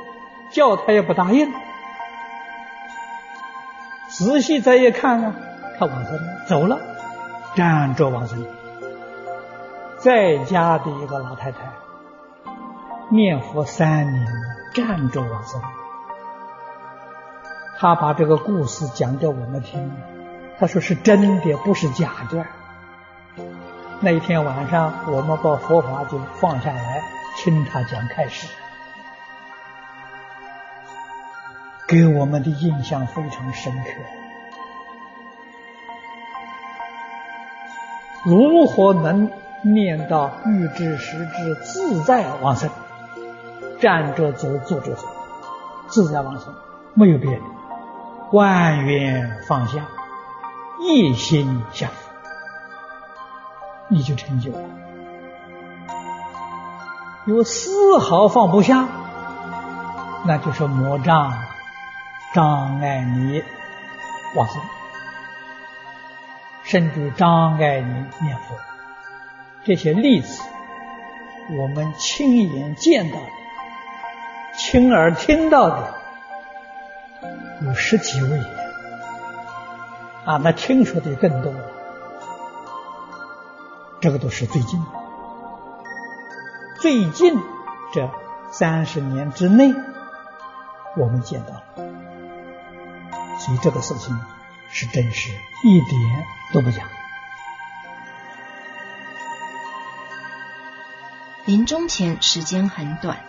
[0.51, 1.51] 叫他也不答应。
[4.07, 5.35] 仔细再一看呢，
[5.77, 6.79] 他往生走了，
[7.55, 8.45] 站着往生。
[9.97, 11.59] 在家的一个老太太，
[13.09, 14.27] 念佛三年，
[14.73, 15.59] 站着往生。
[17.79, 19.91] 他把这个故事讲给我们听，
[20.57, 22.45] 他说是真的，不是假的。
[24.03, 27.03] 那一天晚上，我们把佛法就放下来，
[27.37, 28.47] 听他讲开始，
[31.87, 33.91] 给我们的印象非常深刻。
[38.25, 39.29] 如何能
[39.61, 42.71] 念到欲知时知自在往生？
[43.79, 45.07] 站着走，坐着走，
[45.87, 46.51] 自在往生，
[46.95, 47.41] 没有别的，
[48.31, 49.85] 万缘放下，
[50.79, 52.10] 一心向佛。
[53.91, 54.59] 你就成就了。
[57.25, 58.87] 有丝毫放不下，
[60.25, 61.33] 那就是魔障，
[62.33, 63.43] 障碍你
[64.33, 64.61] 往生，
[66.63, 67.93] 甚至障碍你
[68.25, 68.55] 念佛。
[69.65, 70.41] 这些例子，
[71.59, 73.25] 我们亲眼见到的、
[74.57, 75.93] 亲耳听到的，
[77.65, 78.39] 有十几位
[80.23, 81.80] 啊，那听说的更多了。
[84.01, 84.83] 这个都是最近。
[86.79, 87.39] 最近
[87.93, 88.09] 这
[88.51, 89.71] 三十年之内，
[90.97, 91.63] 我们见到了，
[93.39, 94.19] 所以这个事情
[94.71, 95.29] 是真实，
[95.63, 96.83] 一点都不假。
[101.45, 103.19] 临终前时间很短，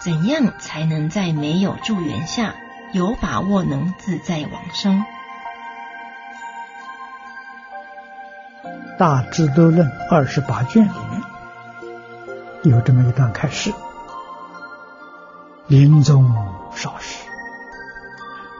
[0.00, 2.56] 怎样才能在没有助缘下
[2.92, 5.00] 有把握能自在往生？
[8.98, 11.22] 《大智度论》二十八卷里面。
[12.62, 13.72] 有这么一段开示：
[15.66, 16.34] 临终
[16.74, 17.24] 少时，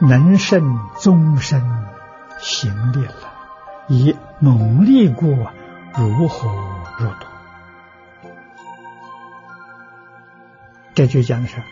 [0.01, 1.63] 能胜终身
[2.39, 3.33] 行力了，
[3.89, 5.53] 以猛力过，
[5.97, 6.49] 如火
[6.99, 7.27] 如荼。
[10.95, 11.63] 这就讲的是，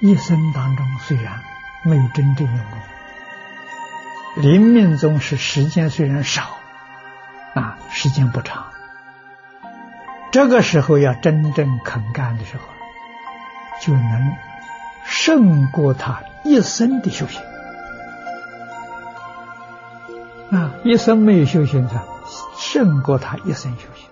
[0.00, 1.40] 一生当中虽然
[1.84, 2.78] 没有真正用功，
[4.36, 6.56] 临命终时时间虽然少，
[7.54, 8.64] 啊，时间不长。
[10.30, 12.62] 这个时候要真正肯干的时候，
[13.82, 14.32] 就能
[15.04, 17.42] 胜过他一生的修行。
[20.50, 22.02] 啊，一生没有修行的，
[22.56, 24.08] 胜过他一生修行。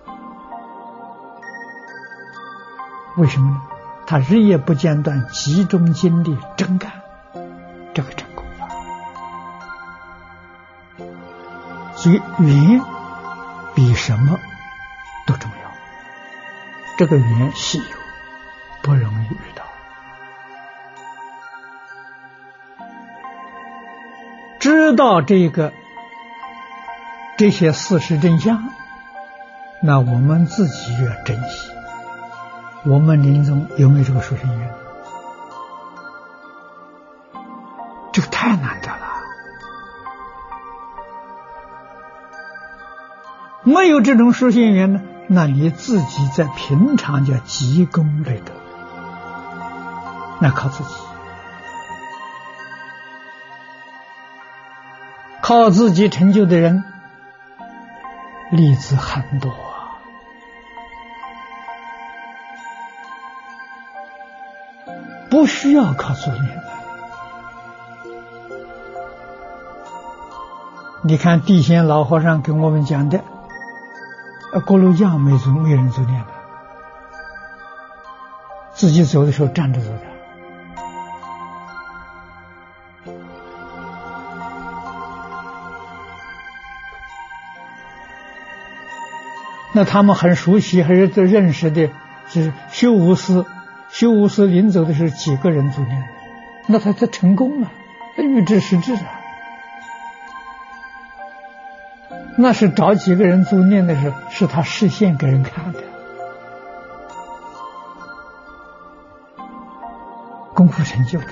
[3.17, 3.61] 为什么呢？
[4.07, 6.91] 他日夜不间断，集中精力真干，
[7.93, 8.67] 这个成功了。
[11.95, 12.81] 所以云
[13.75, 14.39] 比什么
[15.25, 15.71] 都重要。
[16.97, 17.97] 这个缘稀有，
[18.81, 19.63] 不容易遇到。
[24.59, 25.73] 知道这个
[27.37, 28.69] 这些事实真相，
[29.81, 31.71] 那我们自己要珍惜。
[32.83, 34.73] 我们临终有没有这个殊胜缘？
[38.11, 39.10] 这个太难得了，
[43.63, 45.01] 没有这种殊胜缘呢？
[45.27, 48.51] 那你自己在平常叫积功累德，
[50.39, 50.89] 那靠自己，
[55.41, 56.83] 靠自己成就的人
[58.49, 59.53] 例子很多，
[65.29, 66.63] 不需要靠作业的。
[71.03, 73.23] 你看地仙老和尚给我们讲的。
[74.53, 76.27] 啊，锅炉匠没走，没人走念的，
[78.73, 80.01] 自己走的时候站着走的。
[89.73, 91.89] 那他们很熟悉，还是都认识的，
[92.27, 93.45] 是修无师，
[93.87, 96.07] 修无师临走的时候几个人走念的，
[96.67, 97.71] 那他他成功了，
[98.17, 99.20] 他预知实质啊。
[102.41, 105.79] 那是找几个人做念的时候，是他示现给人看的，
[110.55, 111.27] 功夫成就的。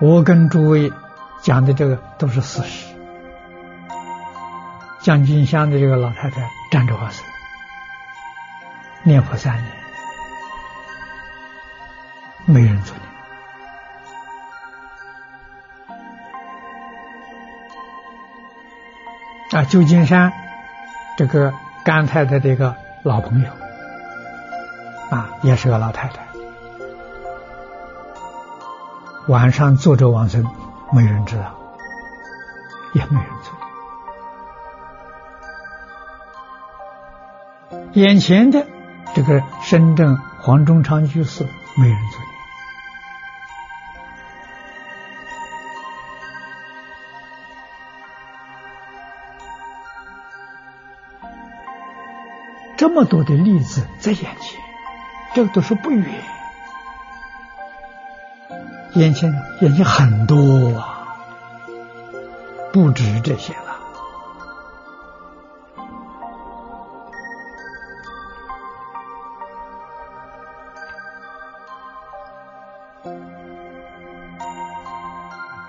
[0.00, 0.92] 我跟诸位
[1.42, 2.86] 讲的这个都是事实。
[5.00, 7.24] 将军乡的这个老太太站着发生，
[9.02, 9.66] 念佛三年，
[12.44, 13.09] 没人做念。
[19.52, 20.32] 啊，旧金山
[21.16, 21.52] 这个
[21.84, 23.50] 甘太太的一个老朋友，
[25.10, 26.24] 啊，也是个老太太，
[29.26, 30.46] 晚上坐着往生，
[30.92, 31.52] 没人知道，
[32.94, 33.50] 也没人知
[37.70, 37.78] 道。
[37.94, 38.64] 眼前的
[39.14, 41.44] 这个深圳黄忠昌居士，
[41.76, 42.29] 没人知道。
[52.80, 54.58] 这么多的例子在眼前，
[55.34, 56.24] 这个都是不远，
[58.94, 61.06] 眼前眼前很多啊，
[62.72, 63.76] 不止这些了。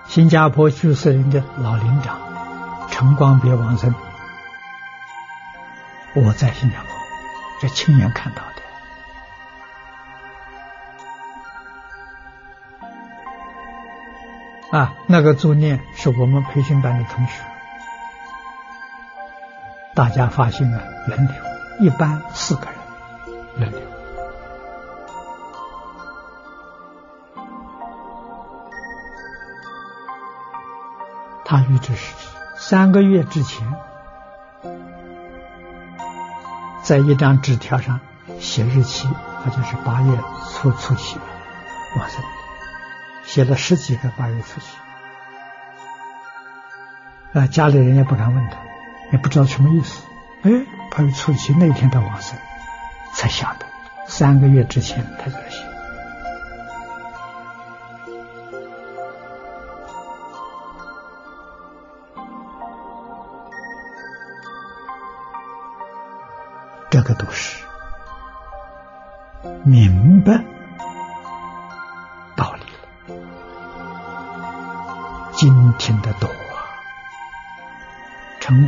[0.08, 2.18] 新加坡居士林的老林长，
[2.88, 3.94] 陈光别王森，
[6.14, 6.91] 我在新加坡。
[7.62, 8.48] 这亲眼看到的
[14.76, 17.40] 啊，那个作念是我们培训班的同学，
[19.94, 21.36] 大家发心啊轮流，
[21.78, 22.74] 一般四个人
[23.58, 23.80] 轮流。
[31.44, 32.12] 他预知是
[32.56, 33.72] 三个月之前，
[36.82, 38.00] 在一张纸条上
[38.40, 40.18] 写日期，好像是八月
[40.52, 41.16] 初初七
[41.96, 42.18] 哇塞，
[43.24, 44.66] 写了十几个八月初七。
[47.38, 48.56] 啊，家里人也不敢问他，
[49.12, 50.02] 也不知道什么意思。
[50.42, 50.50] 哎，
[50.90, 52.36] 八月初七那天的晚上，
[53.14, 53.66] 才想的，
[54.06, 55.71] 三个月之前他就写。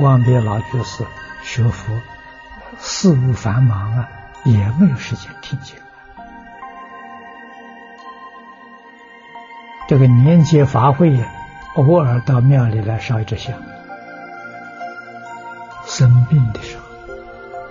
[0.05, 1.03] 陈光别老居士
[1.43, 1.99] 学佛
[2.79, 4.09] 事务繁忙啊，
[4.45, 5.75] 也没有时间听经。
[9.89, 11.19] 这个年节法会，
[11.77, 13.55] 偶尔到庙里来烧一支香。
[15.87, 16.85] 生病的时候。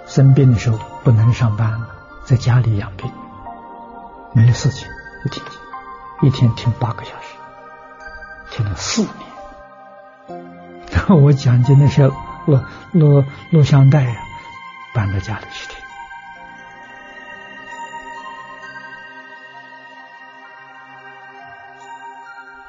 [0.07, 1.87] 生病的时候不能上班了，
[2.25, 3.11] 在家里养病，
[4.33, 4.87] 没事情
[5.23, 7.35] 就听经，一天听八个小时，
[8.49, 9.13] 听了四年。
[10.91, 12.15] 然 后我讲经的时候
[12.45, 12.59] 录
[12.91, 14.15] 录录像带呀，
[14.93, 15.77] 搬到家里去听。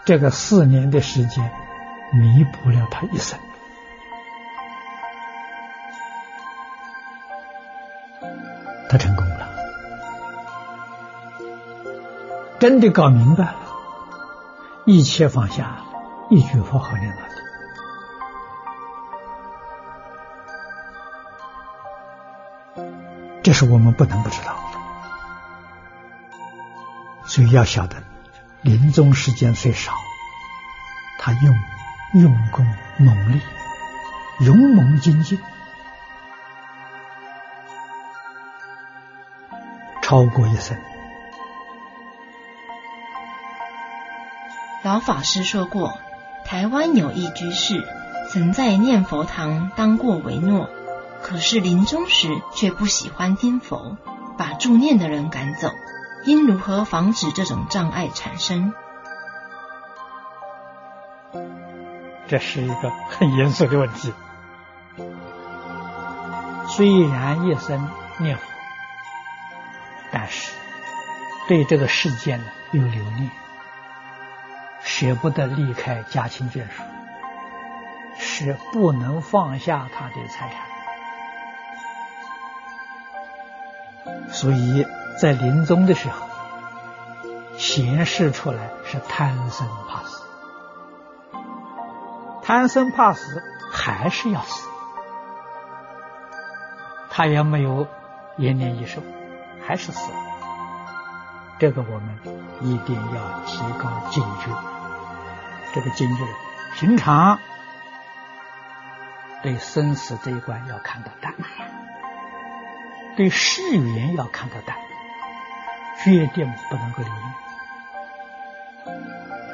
[0.04, 1.50] 这个四年的时间，
[2.12, 3.38] 弥补了他一生。
[8.88, 9.48] 他成功了，
[12.60, 13.56] 真的搞明白了，
[14.84, 15.78] 一切放下，
[16.30, 17.33] 一句佛号念到
[23.54, 24.78] 是我们不能不知道的，
[27.26, 28.02] 所以要晓得，
[28.60, 29.94] 临终时间虽少，
[31.18, 31.54] 他用
[32.14, 32.66] 用功
[32.98, 33.40] 猛力，
[34.40, 35.38] 勇猛精进。
[40.02, 40.76] 超过一生。
[44.82, 45.98] 老法师说过，
[46.44, 47.82] 台湾有一居士
[48.30, 50.68] 曾在念佛堂当过维诺，
[51.24, 53.96] 可是临终时却不喜欢听佛，
[54.36, 55.70] 把助念的人赶走。
[56.26, 58.74] 应如何防止这种障碍产生？
[62.28, 64.12] 这是一个很严肃的问题。
[66.68, 68.42] 虽然一生念佛。
[70.12, 70.52] 但是，
[71.48, 73.30] 对这个世界呢有留恋，
[74.82, 76.82] 舍不得离开家亲眷属，
[78.18, 80.58] 是不能放下他的财产，
[84.30, 84.86] 所以
[85.20, 86.26] 在临终的时候
[87.56, 90.24] 显示出来是贪生怕死，
[92.42, 93.42] 贪生怕死
[93.72, 94.68] 还是要死，
[97.10, 97.86] 他也没有
[98.36, 99.02] 延年益寿。
[99.66, 100.18] 还是死了，
[101.58, 102.18] 这个我们
[102.60, 104.50] 一定要提高警觉。
[105.72, 106.22] 这个警觉，
[106.74, 107.38] 平常
[109.42, 111.32] 对生死这一关要看得淡，
[113.16, 114.76] 对世缘要看得淡，
[116.02, 117.34] 决定不能够留恋。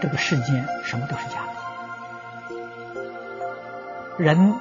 [0.01, 1.41] 这个世间什么都是假
[2.49, 4.55] 的，人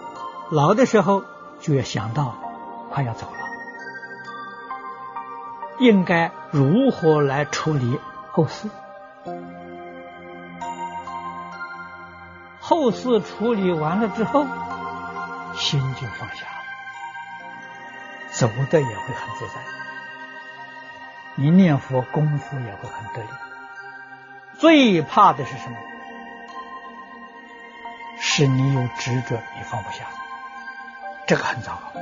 [0.52, 1.24] 老的时候
[1.62, 2.36] 就要想到
[2.92, 3.34] 快要走了。
[5.80, 7.98] 应该如何来处理
[8.32, 8.68] 后事？
[12.60, 14.46] 后事处理完了之后，
[15.56, 16.46] 心就放下，
[18.40, 19.60] 走的也会很自在。
[21.36, 23.28] 一念佛功夫也会很得力。
[24.58, 25.76] 最怕的是什么？
[28.18, 30.06] 是你有执着，你放不下，
[31.28, 32.00] 这个很糟糕。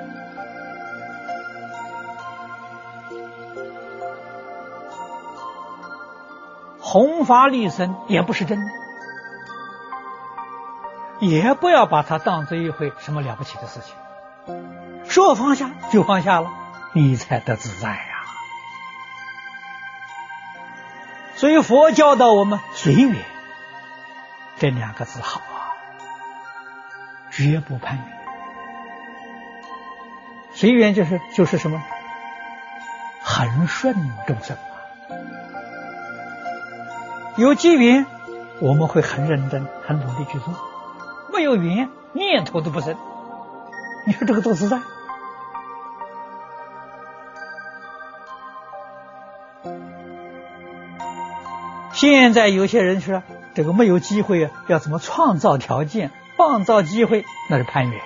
[6.80, 8.72] 弘法利生也不是真的，
[11.20, 13.96] 也不要把它当做一回什么了不起的事情。
[15.18, 16.54] 说放下就放下了，
[16.94, 18.22] 你才得自在呀。
[21.34, 23.16] 所以佛教导我们随缘，
[24.60, 25.74] 这两个字好啊，
[27.32, 28.06] 绝不攀缘。
[30.54, 31.82] 随缘就是就是什么，
[33.24, 33.96] 恒顺
[34.28, 34.70] 众生啊。
[37.38, 38.06] 有机缘，
[38.62, 40.54] 我们会很认真、很努力去做；
[41.34, 42.96] 没有缘，念头都不生。
[44.06, 44.80] 你说这个多自在。
[51.98, 53.24] 现在有些人说，
[53.56, 57.26] 这个没有机会啊，要怎么创造条件、创造机会？
[57.50, 58.00] 那是攀缘。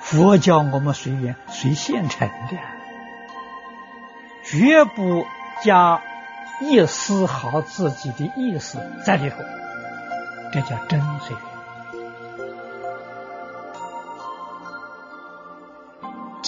[0.00, 2.56] 佛教我们随缘，随现成的，
[4.44, 5.26] 绝不
[5.64, 6.00] 加
[6.60, 9.36] 一丝毫自己的意思在里头，
[10.52, 11.51] 这叫真随缘。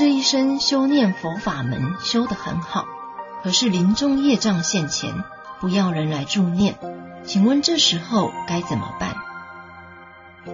[0.04, 2.84] 这一生修念佛法门修得很好，
[3.42, 5.24] 可是临终业障现前，
[5.60, 6.74] 不要人来助念，
[7.24, 9.14] 请问这时候该怎么办？
[10.46, 10.52] 我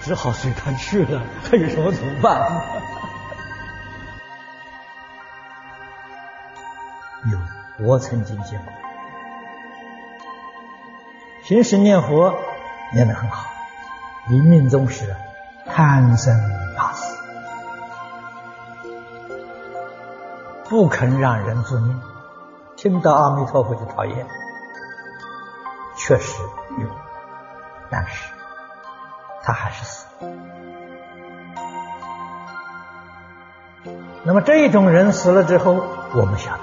[0.00, 2.50] 只好随他去了，还有什么怎么办？
[7.30, 7.38] 有，
[7.86, 8.72] 我曾经见过，
[11.44, 12.34] 平时念佛
[12.94, 13.50] 念得很好，
[14.30, 15.14] 临命终时。
[15.68, 16.34] 贪生
[16.76, 17.18] 怕死，
[20.68, 22.00] 不肯让人助念，
[22.76, 24.26] 听到阿弥陀佛就讨厌，
[25.96, 26.42] 确实
[26.78, 26.88] 有，
[27.90, 28.32] 但是
[29.42, 30.06] 他还是死。
[34.24, 35.74] 那么这种人死了之后，
[36.14, 36.58] 我们想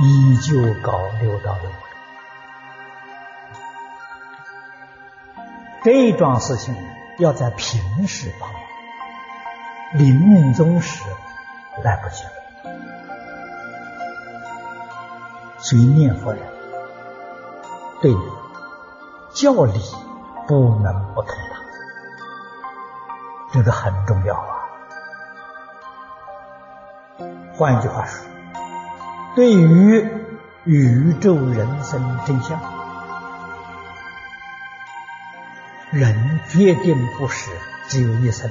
[0.00, 1.78] 依旧搞六道轮回，
[5.84, 6.74] 这桩事情。
[7.18, 8.50] 要在平时帮，
[9.92, 11.02] 临命终时
[11.82, 12.30] 来不及了。
[15.58, 16.42] 所以念佛人
[18.02, 18.12] 对
[19.32, 19.80] 教理
[20.46, 21.56] 不能不通达，
[23.52, 24.54] 这个很重要啊。
[27.56, 28.26] 换一句话说，
[29.36, 30.06] 对于
[30.64, 32.73] 宇宙人生真相。
[35.94, 37.52] 人决定不是
[37.86, 38.50] 只有一生，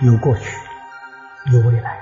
[0.00, 0.58] 有过去，
[1.52, 2.00] 有未来。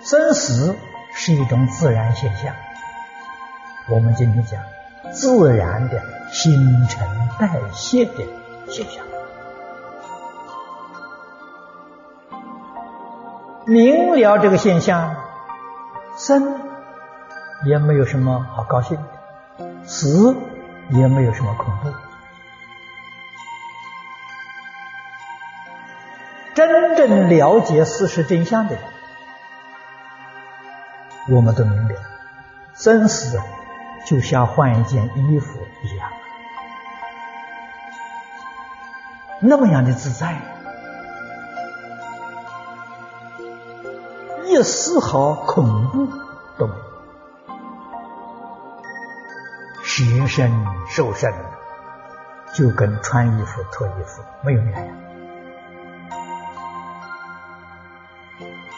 [0.00, 0.76] 生死
[1.12, 2.54] 是一种自然现象，
[3.88, 4.62] 我们今天讲
[5.10, 6.00] 自然的
[6.30, 7.08] 新陈
[7.40, 8.24] 代谢的
[8.68, 9.04] 现象。
[13.66, 15.16] 明了这个现象，
[16.16, 16.56] 生
[17.64, 20.36] 也没有什么好高兴的，死。
[20.90, 21.92] 也没有什么恐怖。
[26.54, 28.84] 真正了解事实真相的人，
[31.28, 31.94] 我们都明白，
[32.74, 33.40] 生死
[34.04, 36.10] 就像换一件衣服一样，
[39.40, 40.36] 那么样的自在，
[44.44, 46.08] 一丝毫恐怖
[46.58, 46.80] 都没有。
[50.04, 50.50] 洁身
[50.88, 51.34] 受身，
[52.54, 54.96] 就跟穿衣服脱衣服没有两样。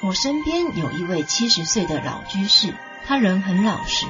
[0.02, 2.74] 我身边有一位七十岁的老居士，
[3.06, 4.06] 他人很老实，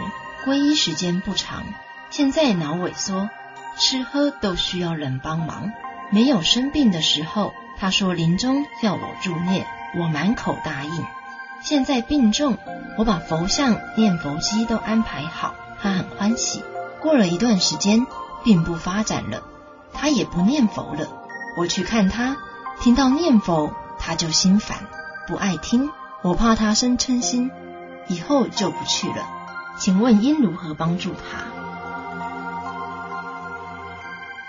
[0.47, 1.65] 皈依时间不长，
[2.11, 3.29] 现在脑萎缩，
[3.77, 5.71] 吃喝都需要人帮忙。
[6.11, 9.67] 没有生病的时候，他说临终叫我助念，
[9.99, 11.05] 我满口答应。
[11.61, 12.57] 现在病重，
[12.97, 16.65] 我把佛像、念佛机都安排好，他很欢喜。
[17.03, 18.07] 过了一段时间，
[18.45, 19.43] 并不发展了，
[19.93, 21.09] 他也不念佛了。
[21.57, 22.37] 我去看他，
[22.81, 24.79] 听到念佛，他就心烦，
[25.27, 25.91] 不爱听。
[26.23, 27.51] 我怕他生嗔心，
[28.07, 29.27] 以后就不去了。
[29.77, 31.45] 请问应如何帮助他？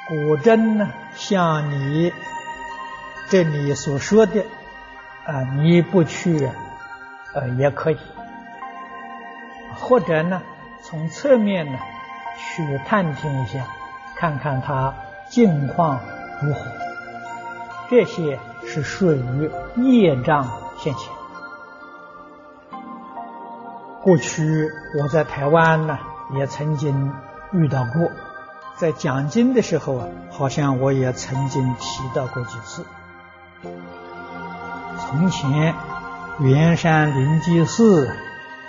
[0.08, 2.14] 果真呢，像你
[3.30, 4.46] 这里所说的，
[5.26, 6.52] 啊，你不去，
[7.34, 7.98] 呃，也可以，
[9.76, 10.44] 或者呢，
[10.84, 11.80] 从侧面呢。
[12.44, 13.66] 去探听一下，
[14.18, 14.94] 看看他
[15.30, 16.00] 境况
[16.42, 16.60] 如何。
[17.90, 21.12] 这些是属于业障现前。
[24.02, 24.70] 过去
[25.00, 25.98] 我在台湾呢，
[26.36, 27.14] 也曾经
[27.52, 28.12] 遇到过，
[28.76, 32.86] 在讲经的时候啊，好像我也曾经提到过几次。
[35.00, 35.74] 从前
[36.40, 38.16] 圆山灵济寺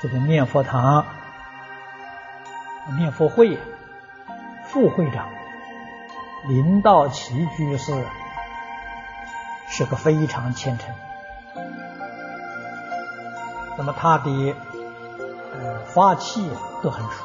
[0.00, 1.04] 这个念佛堂。
[2.98, 3.58] 念佛会
[4.66, 5.28] 副会长
[6.48, 8.04] 林道奇居士
[9.68, 10.94] 是个非常虔诚。
[13.76, 14.54] 那么他的
[15.52, 16.48] 呃发气
[16.82, 17.24] 都很熟，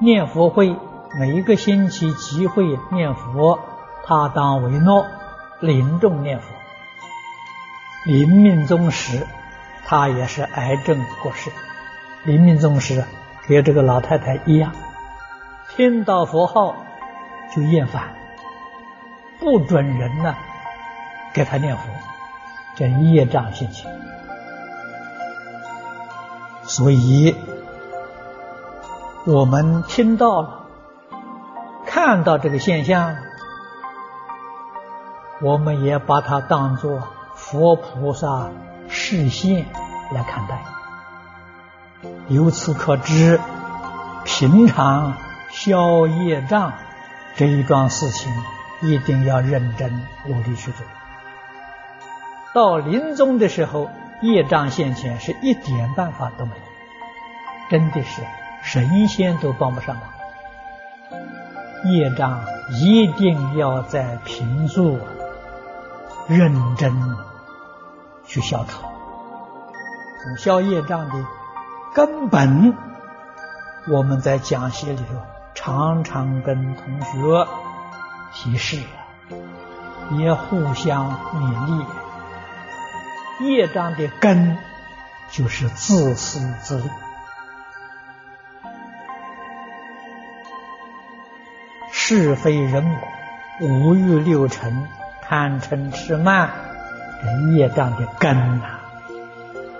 [0.00, 0.74] 念佛会
[1.18, 3.60] 每一个星期集会念佛，
[4.04, 5.06] 他当为诺，
[5.60, 6.48] 临终念佛。
[8.04, 9.26] 临命终时，
[9.84, 11.50] 他也是癌症过世。
[12.24, 13.04] 临命终时，
[13.48, 14.72] 跟这个老太太一样，
[15.76, 16.74] 听到佛号
[17.54, 18.14] 就厌烦，
[19.38, 20.34] 不准人呢
[21.32, 21.82] 给他念佛，
[22.74, 23.90] 这业障性情。
[26.64, 27.36] 所以，
[29.24, 30.66] 我们听到了、
[31.86, 33.16] 看到这个现象，
[35.40, 37.02] 我们也把它当作
[37.36, 38.50] 佛菩萨
[38.88, 39.66] 示现
[40.12, 40.75] 来看待。
[42.28, 43.40] 由此可知，
[44.24, 45.14] 平常
[45.50, 46.72] 消业障
[47.36, 48.32] 这一桩事情，
[48.82, 50.86] 一定要认真努力去做。
[52.54, 53.90] 到临终的时候。
[54.22, 56.62] 业障现前是一点办法都没有，
[57.70, 58.22] 真的是
[58.62, 60.04] 神仙都帮不上忙。
[61.92, 62.42] 业障
[62.72, 64.98] 一定要在平素
[66.26, 66.98] 认真
[68.24, 68.82] 去消除。
[70.38, 71.14] 消业障的
[71.96, 72.74] 根本，
[73.88, 75.04] 我们在讲席里头
[75.54, 77.48] 常常跟同学
[78.34, 78.78] 提示，
[80.18, 81.64] 也互相勉
[83.40, 83.46] 励。
[83.48, 84.58] 业障的根
[85.30, 86.90] 就是自私自利，
[91.90, 92.84] 是非人
[93.58, 94.86] 我，五欲六尘，
[95.22, 96.50] 贪嗔痴慢，
[97.54, 98.80] 业障的根呐。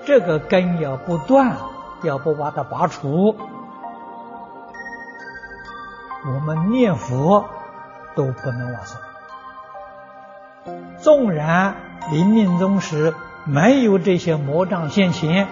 [0.07, 1.55] 这个根要不断，
[2.03, 3.37] 要不把它拔除，
[6.25, 7.49] 我们念佛
[8.15, 8.99] 都不能往生。
[10.99, 11.77] 纵然
[12.11, 13.15] 临命终时。
[13.49, 15.47] 没有这些魔障现前，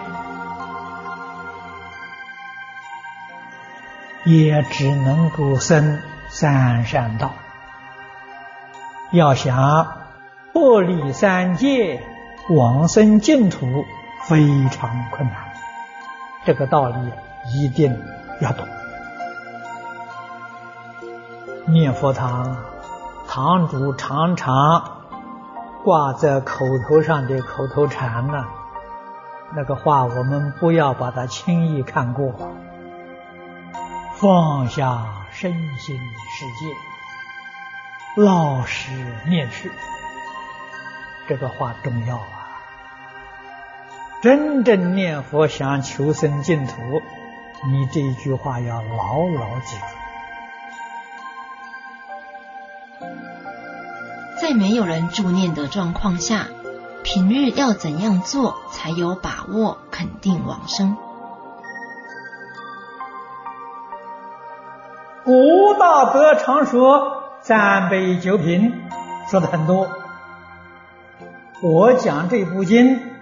[4.25, 7.31] 也只能够生三善道。
[9.13, 9.95] 要想
[10.51, 12.03] 脱离三界，
[12.49, 13.85] 往生净土，
[14.27, 15.44] 非常困难。
[16.45, 16.95] 这个道理
[17.53, 17.99] 一定
[18.39, 18.65] 要懂。
[21.65, 22.57] 念佛堂，
[23.27, 24.91] 堂主常常。
[25.83, 28.43] 挂在口头上的口头禅呢？
[29.55, 32.33] 那个话我们不要把它轻易看过。
[34.15, 36.45] 放下身心世
[38.15, 38.89] 界，老实
[39.27, 39.71] 念去。
[41.27, 42.19] 这个话重要！
[44.25, 46.73] 真正念佛想求生净土，
[47.71, 49.85] 你这一句话要牢牢记住。
[54.41, 56.47] 在没有人助念的状况下，
[57.03, 60.97] 平日要怎样做才有把握肯定往生？
[65.23, 68.73] 古大德常说三杯九品，
[69.29, 69.87] 说的很多。
[71.61, 73.14] 我讲这部经，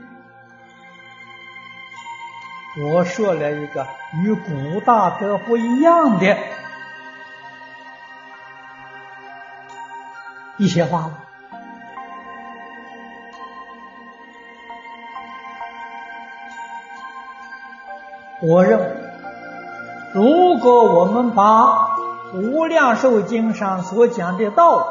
[2.82, 3.86] 我说了一个
[4.24, 6.38] 与古大德不一样的。
[10.57, 11.09] 一些话，
[18.41, 18.86] 我认为，
[20.13, 21.43] 如果我们把
[22.34, 24.86] 《无量寿经》上所讲的道理、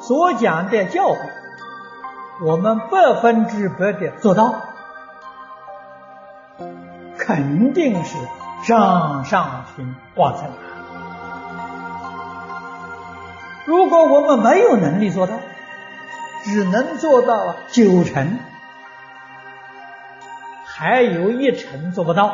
[0.00, 1.16] 所讲的教诲，
[2.44, 4.54] 我们百分之百的做到，
[7.28, 8.16] 肯定是
[8.62, 10.50] 上上品化成。
[13.66, 15.34] 如果我们没有能力做到，
[16.42, 18.38] 只能做到九成，
[20.64, 22.28] 还有一成做不到，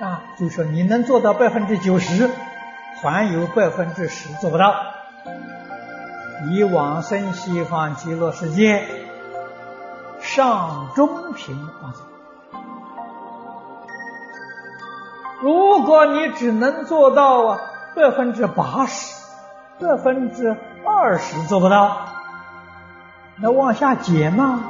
[0.00, 2.28] 啊，就说你能做到百分之九十，
[3.00, 4.74] 还有百分之十做不到。
[6.50, 8.84] 以往生西方极乐世界
[10.20, 12.02] 上中品往生，
[15.42, 17.60] 如果你只能做到啊
[17.94, 19.20] 百分之八十。
[19.80, 22.06] 百分之二十做不到，
[23.38, 24.60] 那往下减嘛，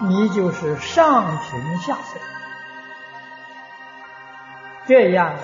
[0.00, 2.20] 你就是上品下生。
[4.88, 5.42] 这样的，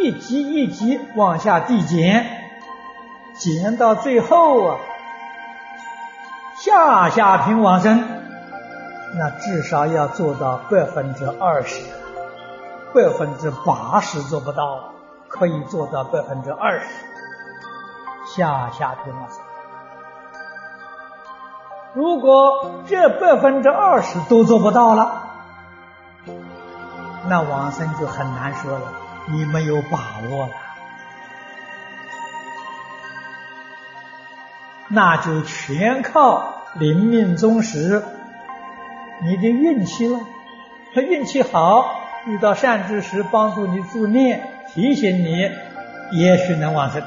[0.00, 2.26] 一级一级往下递减，
[3.34, 4.78] 减到最后啊，
[6.56, 8.02] 下下平往生，
[9.18, 11.82] 那至少要做到百分之二十，
[12.94, 14.92] 百分之八十做不到，
[15.28, 16.86] 可以做到百分之二十。
[18.26, 19.38] 下下品往生。
[21.94, 25.22] 如果这百分之二十都做不到了，
[27.28, 28.92] 那往生就很难说了，
[29.26, 29.98] 你没有把
[30.30, 30.52] 握了，
[34.88, 38.02] 那就全靠临命终时
[39.22, 40.20] 你的运气了。
[40.94, 45.50] 他运气好，遇到善知识帮助你助念，提醒你，
[46.12, 47.02] 也许能往生。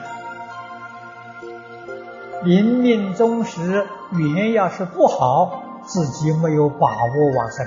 [2.43, 7.65] 临命终时缘要是不好，自己没有把握往生。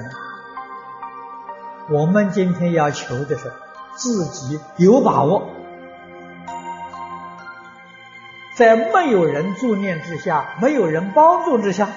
[1.90, 3.53] 我们今天要求的是
[3.96, 5.42] 自己有把握，
[8.55, 11.88] 在没有人助念之下，没有人帮助之下，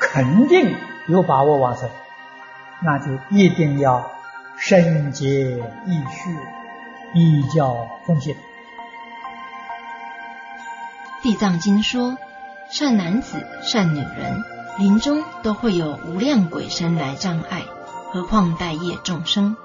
[0.00, 0.74] 肯定
[1.06, 1.90] 有把握往生。
[2.80, 4.10] 那就一定要
[4.56, 5.26] 深结
[5.86, 6.30] 义序，
[7.12, 7.76] 依教
[8.06, 8.36] 奉献。
[11.22, 12.16] 地藏经说，
[12.70, 14.42] 善男子、善女人
[14.78, 17.62] 临终都会有无量鬼神来障碍，
[18.12, 19.56] 何况待业众生？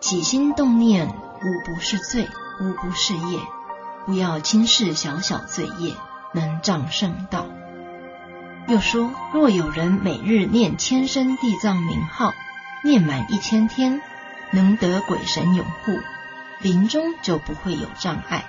[0.00, 2.28] 起心动念无不是罪，
[2.60, 3.40] 无不是业，
[4.06, 5.94] 不要轻视小小罪业，
[6.32, 7.46] 能障圣道。
[8.68, 12.32] 又说，若有人每日念千声地藏名号。
[12.82, 14.02] 念满一千天，
[14.54, 15.98] 能得鬼神拥护，
[16.60, 18.44] 临终就不会有障碍。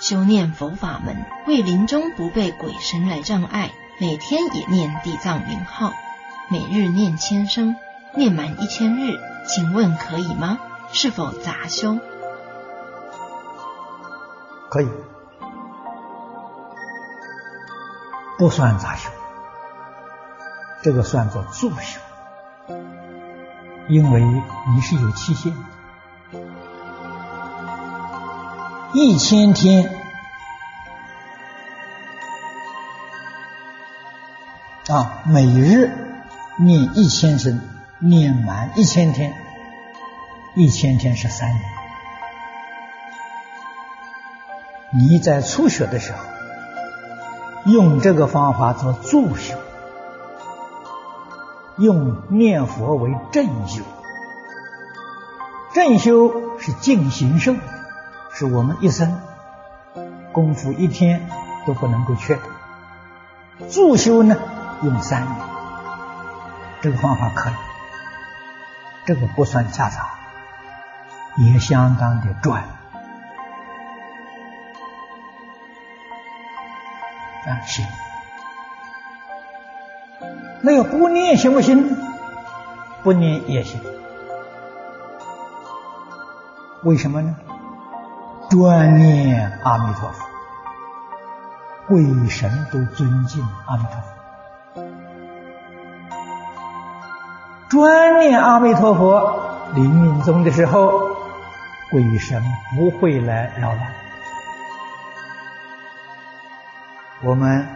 [0.00, 5.92] 修念佛法门，为临终不被鬼神来障碍，每天也念地藏名号，
[6.48, 7.76] 每日念千声，
[8.14, 10.58] 念满一千日，请问可以吗？
[10.92, 11.98] 是否杂修？
[14.70, 14.88] 可以，
[18.38, 19.10] 不算杂修，
[20.82, 22.00] 这个算作助修。
[23.88, 25.52] 因为你是有期限，
[28.92, 29.94] 一千天
[34.88, 35.90] 啊，每日
[36.58, 37.60] 念一千声，
[38.00, 39.32] 念满一千天，
[40.56, 41.62] 一千天是三年。
[44.90, 46.18] 你在初学的时候，
[47.70, 49.56] 用这个方法做助修。
[51.78, 53.82] 用念佛为正修，
[55.74, 57.58] 正修是净行圣，
[58.32, 59.20] 是我们一生
[60.32, 61.28] 功夫一天
[61.66, 62.42] 都不能够缺的。
[63.70, 64.36] 助修呢，
[64.82, 65.36] 用三年，
[66.80, 67.54] 这个方法可以，
[69.04, 70.14] 这个不算夹杂，
[71.36, 72.64] 也相当的赚。
[77.44, 77.86] 啊，行。
[80.62, 81.96] 那要不念行不行？
[83.02, 83.80] 不念也行。
[86.82, 87.36] 为什么呢？
[88.48, 90.24] 专念阿弥陀佛，
[91.88, 94.08] 鬼神都尊敬阿弥陀佛。
[97.68, 99.40] 专念阿弥陀佛，
[99.74, 101.10] 临命终的时候，
[101.90, 102.42] 鬼神
[102.76, 103.80] 不会来扰乱。
[107.24, 107.66] 我们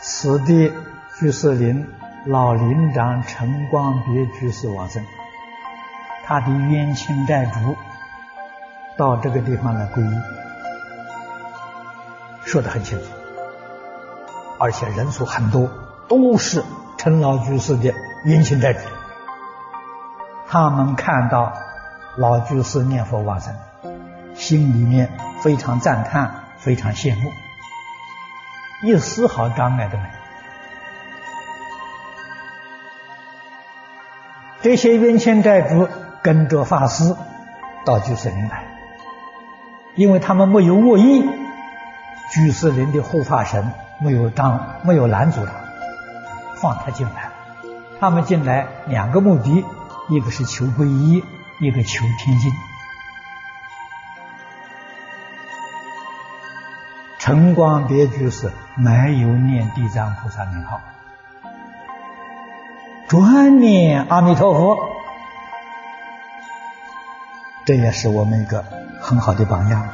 [0.00, 0.72] 此地
[1.18, 1.86] 居士林。
[2.26, 5.02] 老林长陈光别居士往生，
[6.26, 7.74] 他的冤亲债主
[8.98, 10.20] 到这个地方来皈依，
[12.44, 13.04] 说得很清楚，
[14.58, 15.70] 而且人数很多，
[16.08, 16.62] 都是
[16.98, 17.94] 陈老居士的
[18.24, 18.80] 冤亲债主。
[20.46, 21.54] 他们看到
[22.16, 23.56] 老居士念佛往生，
[24.34, 25.10] 心里面
[25.40, 27.32] 非常赞叹，非常羡慕，
[28.82, 30.19] 一丝毫障碍都没有。
[34.62, 35.88] 这些冤亲债主
[36.22, 37.16] 跟着法师
[37.86, 38.64] 到居士林来，
[39.96, 41.24] 因为他们没有恶意，
[42.30, 45.52] 居士林的护法神没有当没有拦阻他，
[46.56, 47.30] 放他进来。
[47.98, 49.64] 他们进来两个目的，
[50.08, 51.24] 一个是求皈依，
[51.58, 52.52] 一个求天经。
[57.18, 60.80] 晨光别居士没有念地藏菩萨名号。
[63.10, 64.78] 转念阿弥陀佛，
[67.64, 68.64] 这也是我们一个
[69.00, 69.84] 很好的榜样。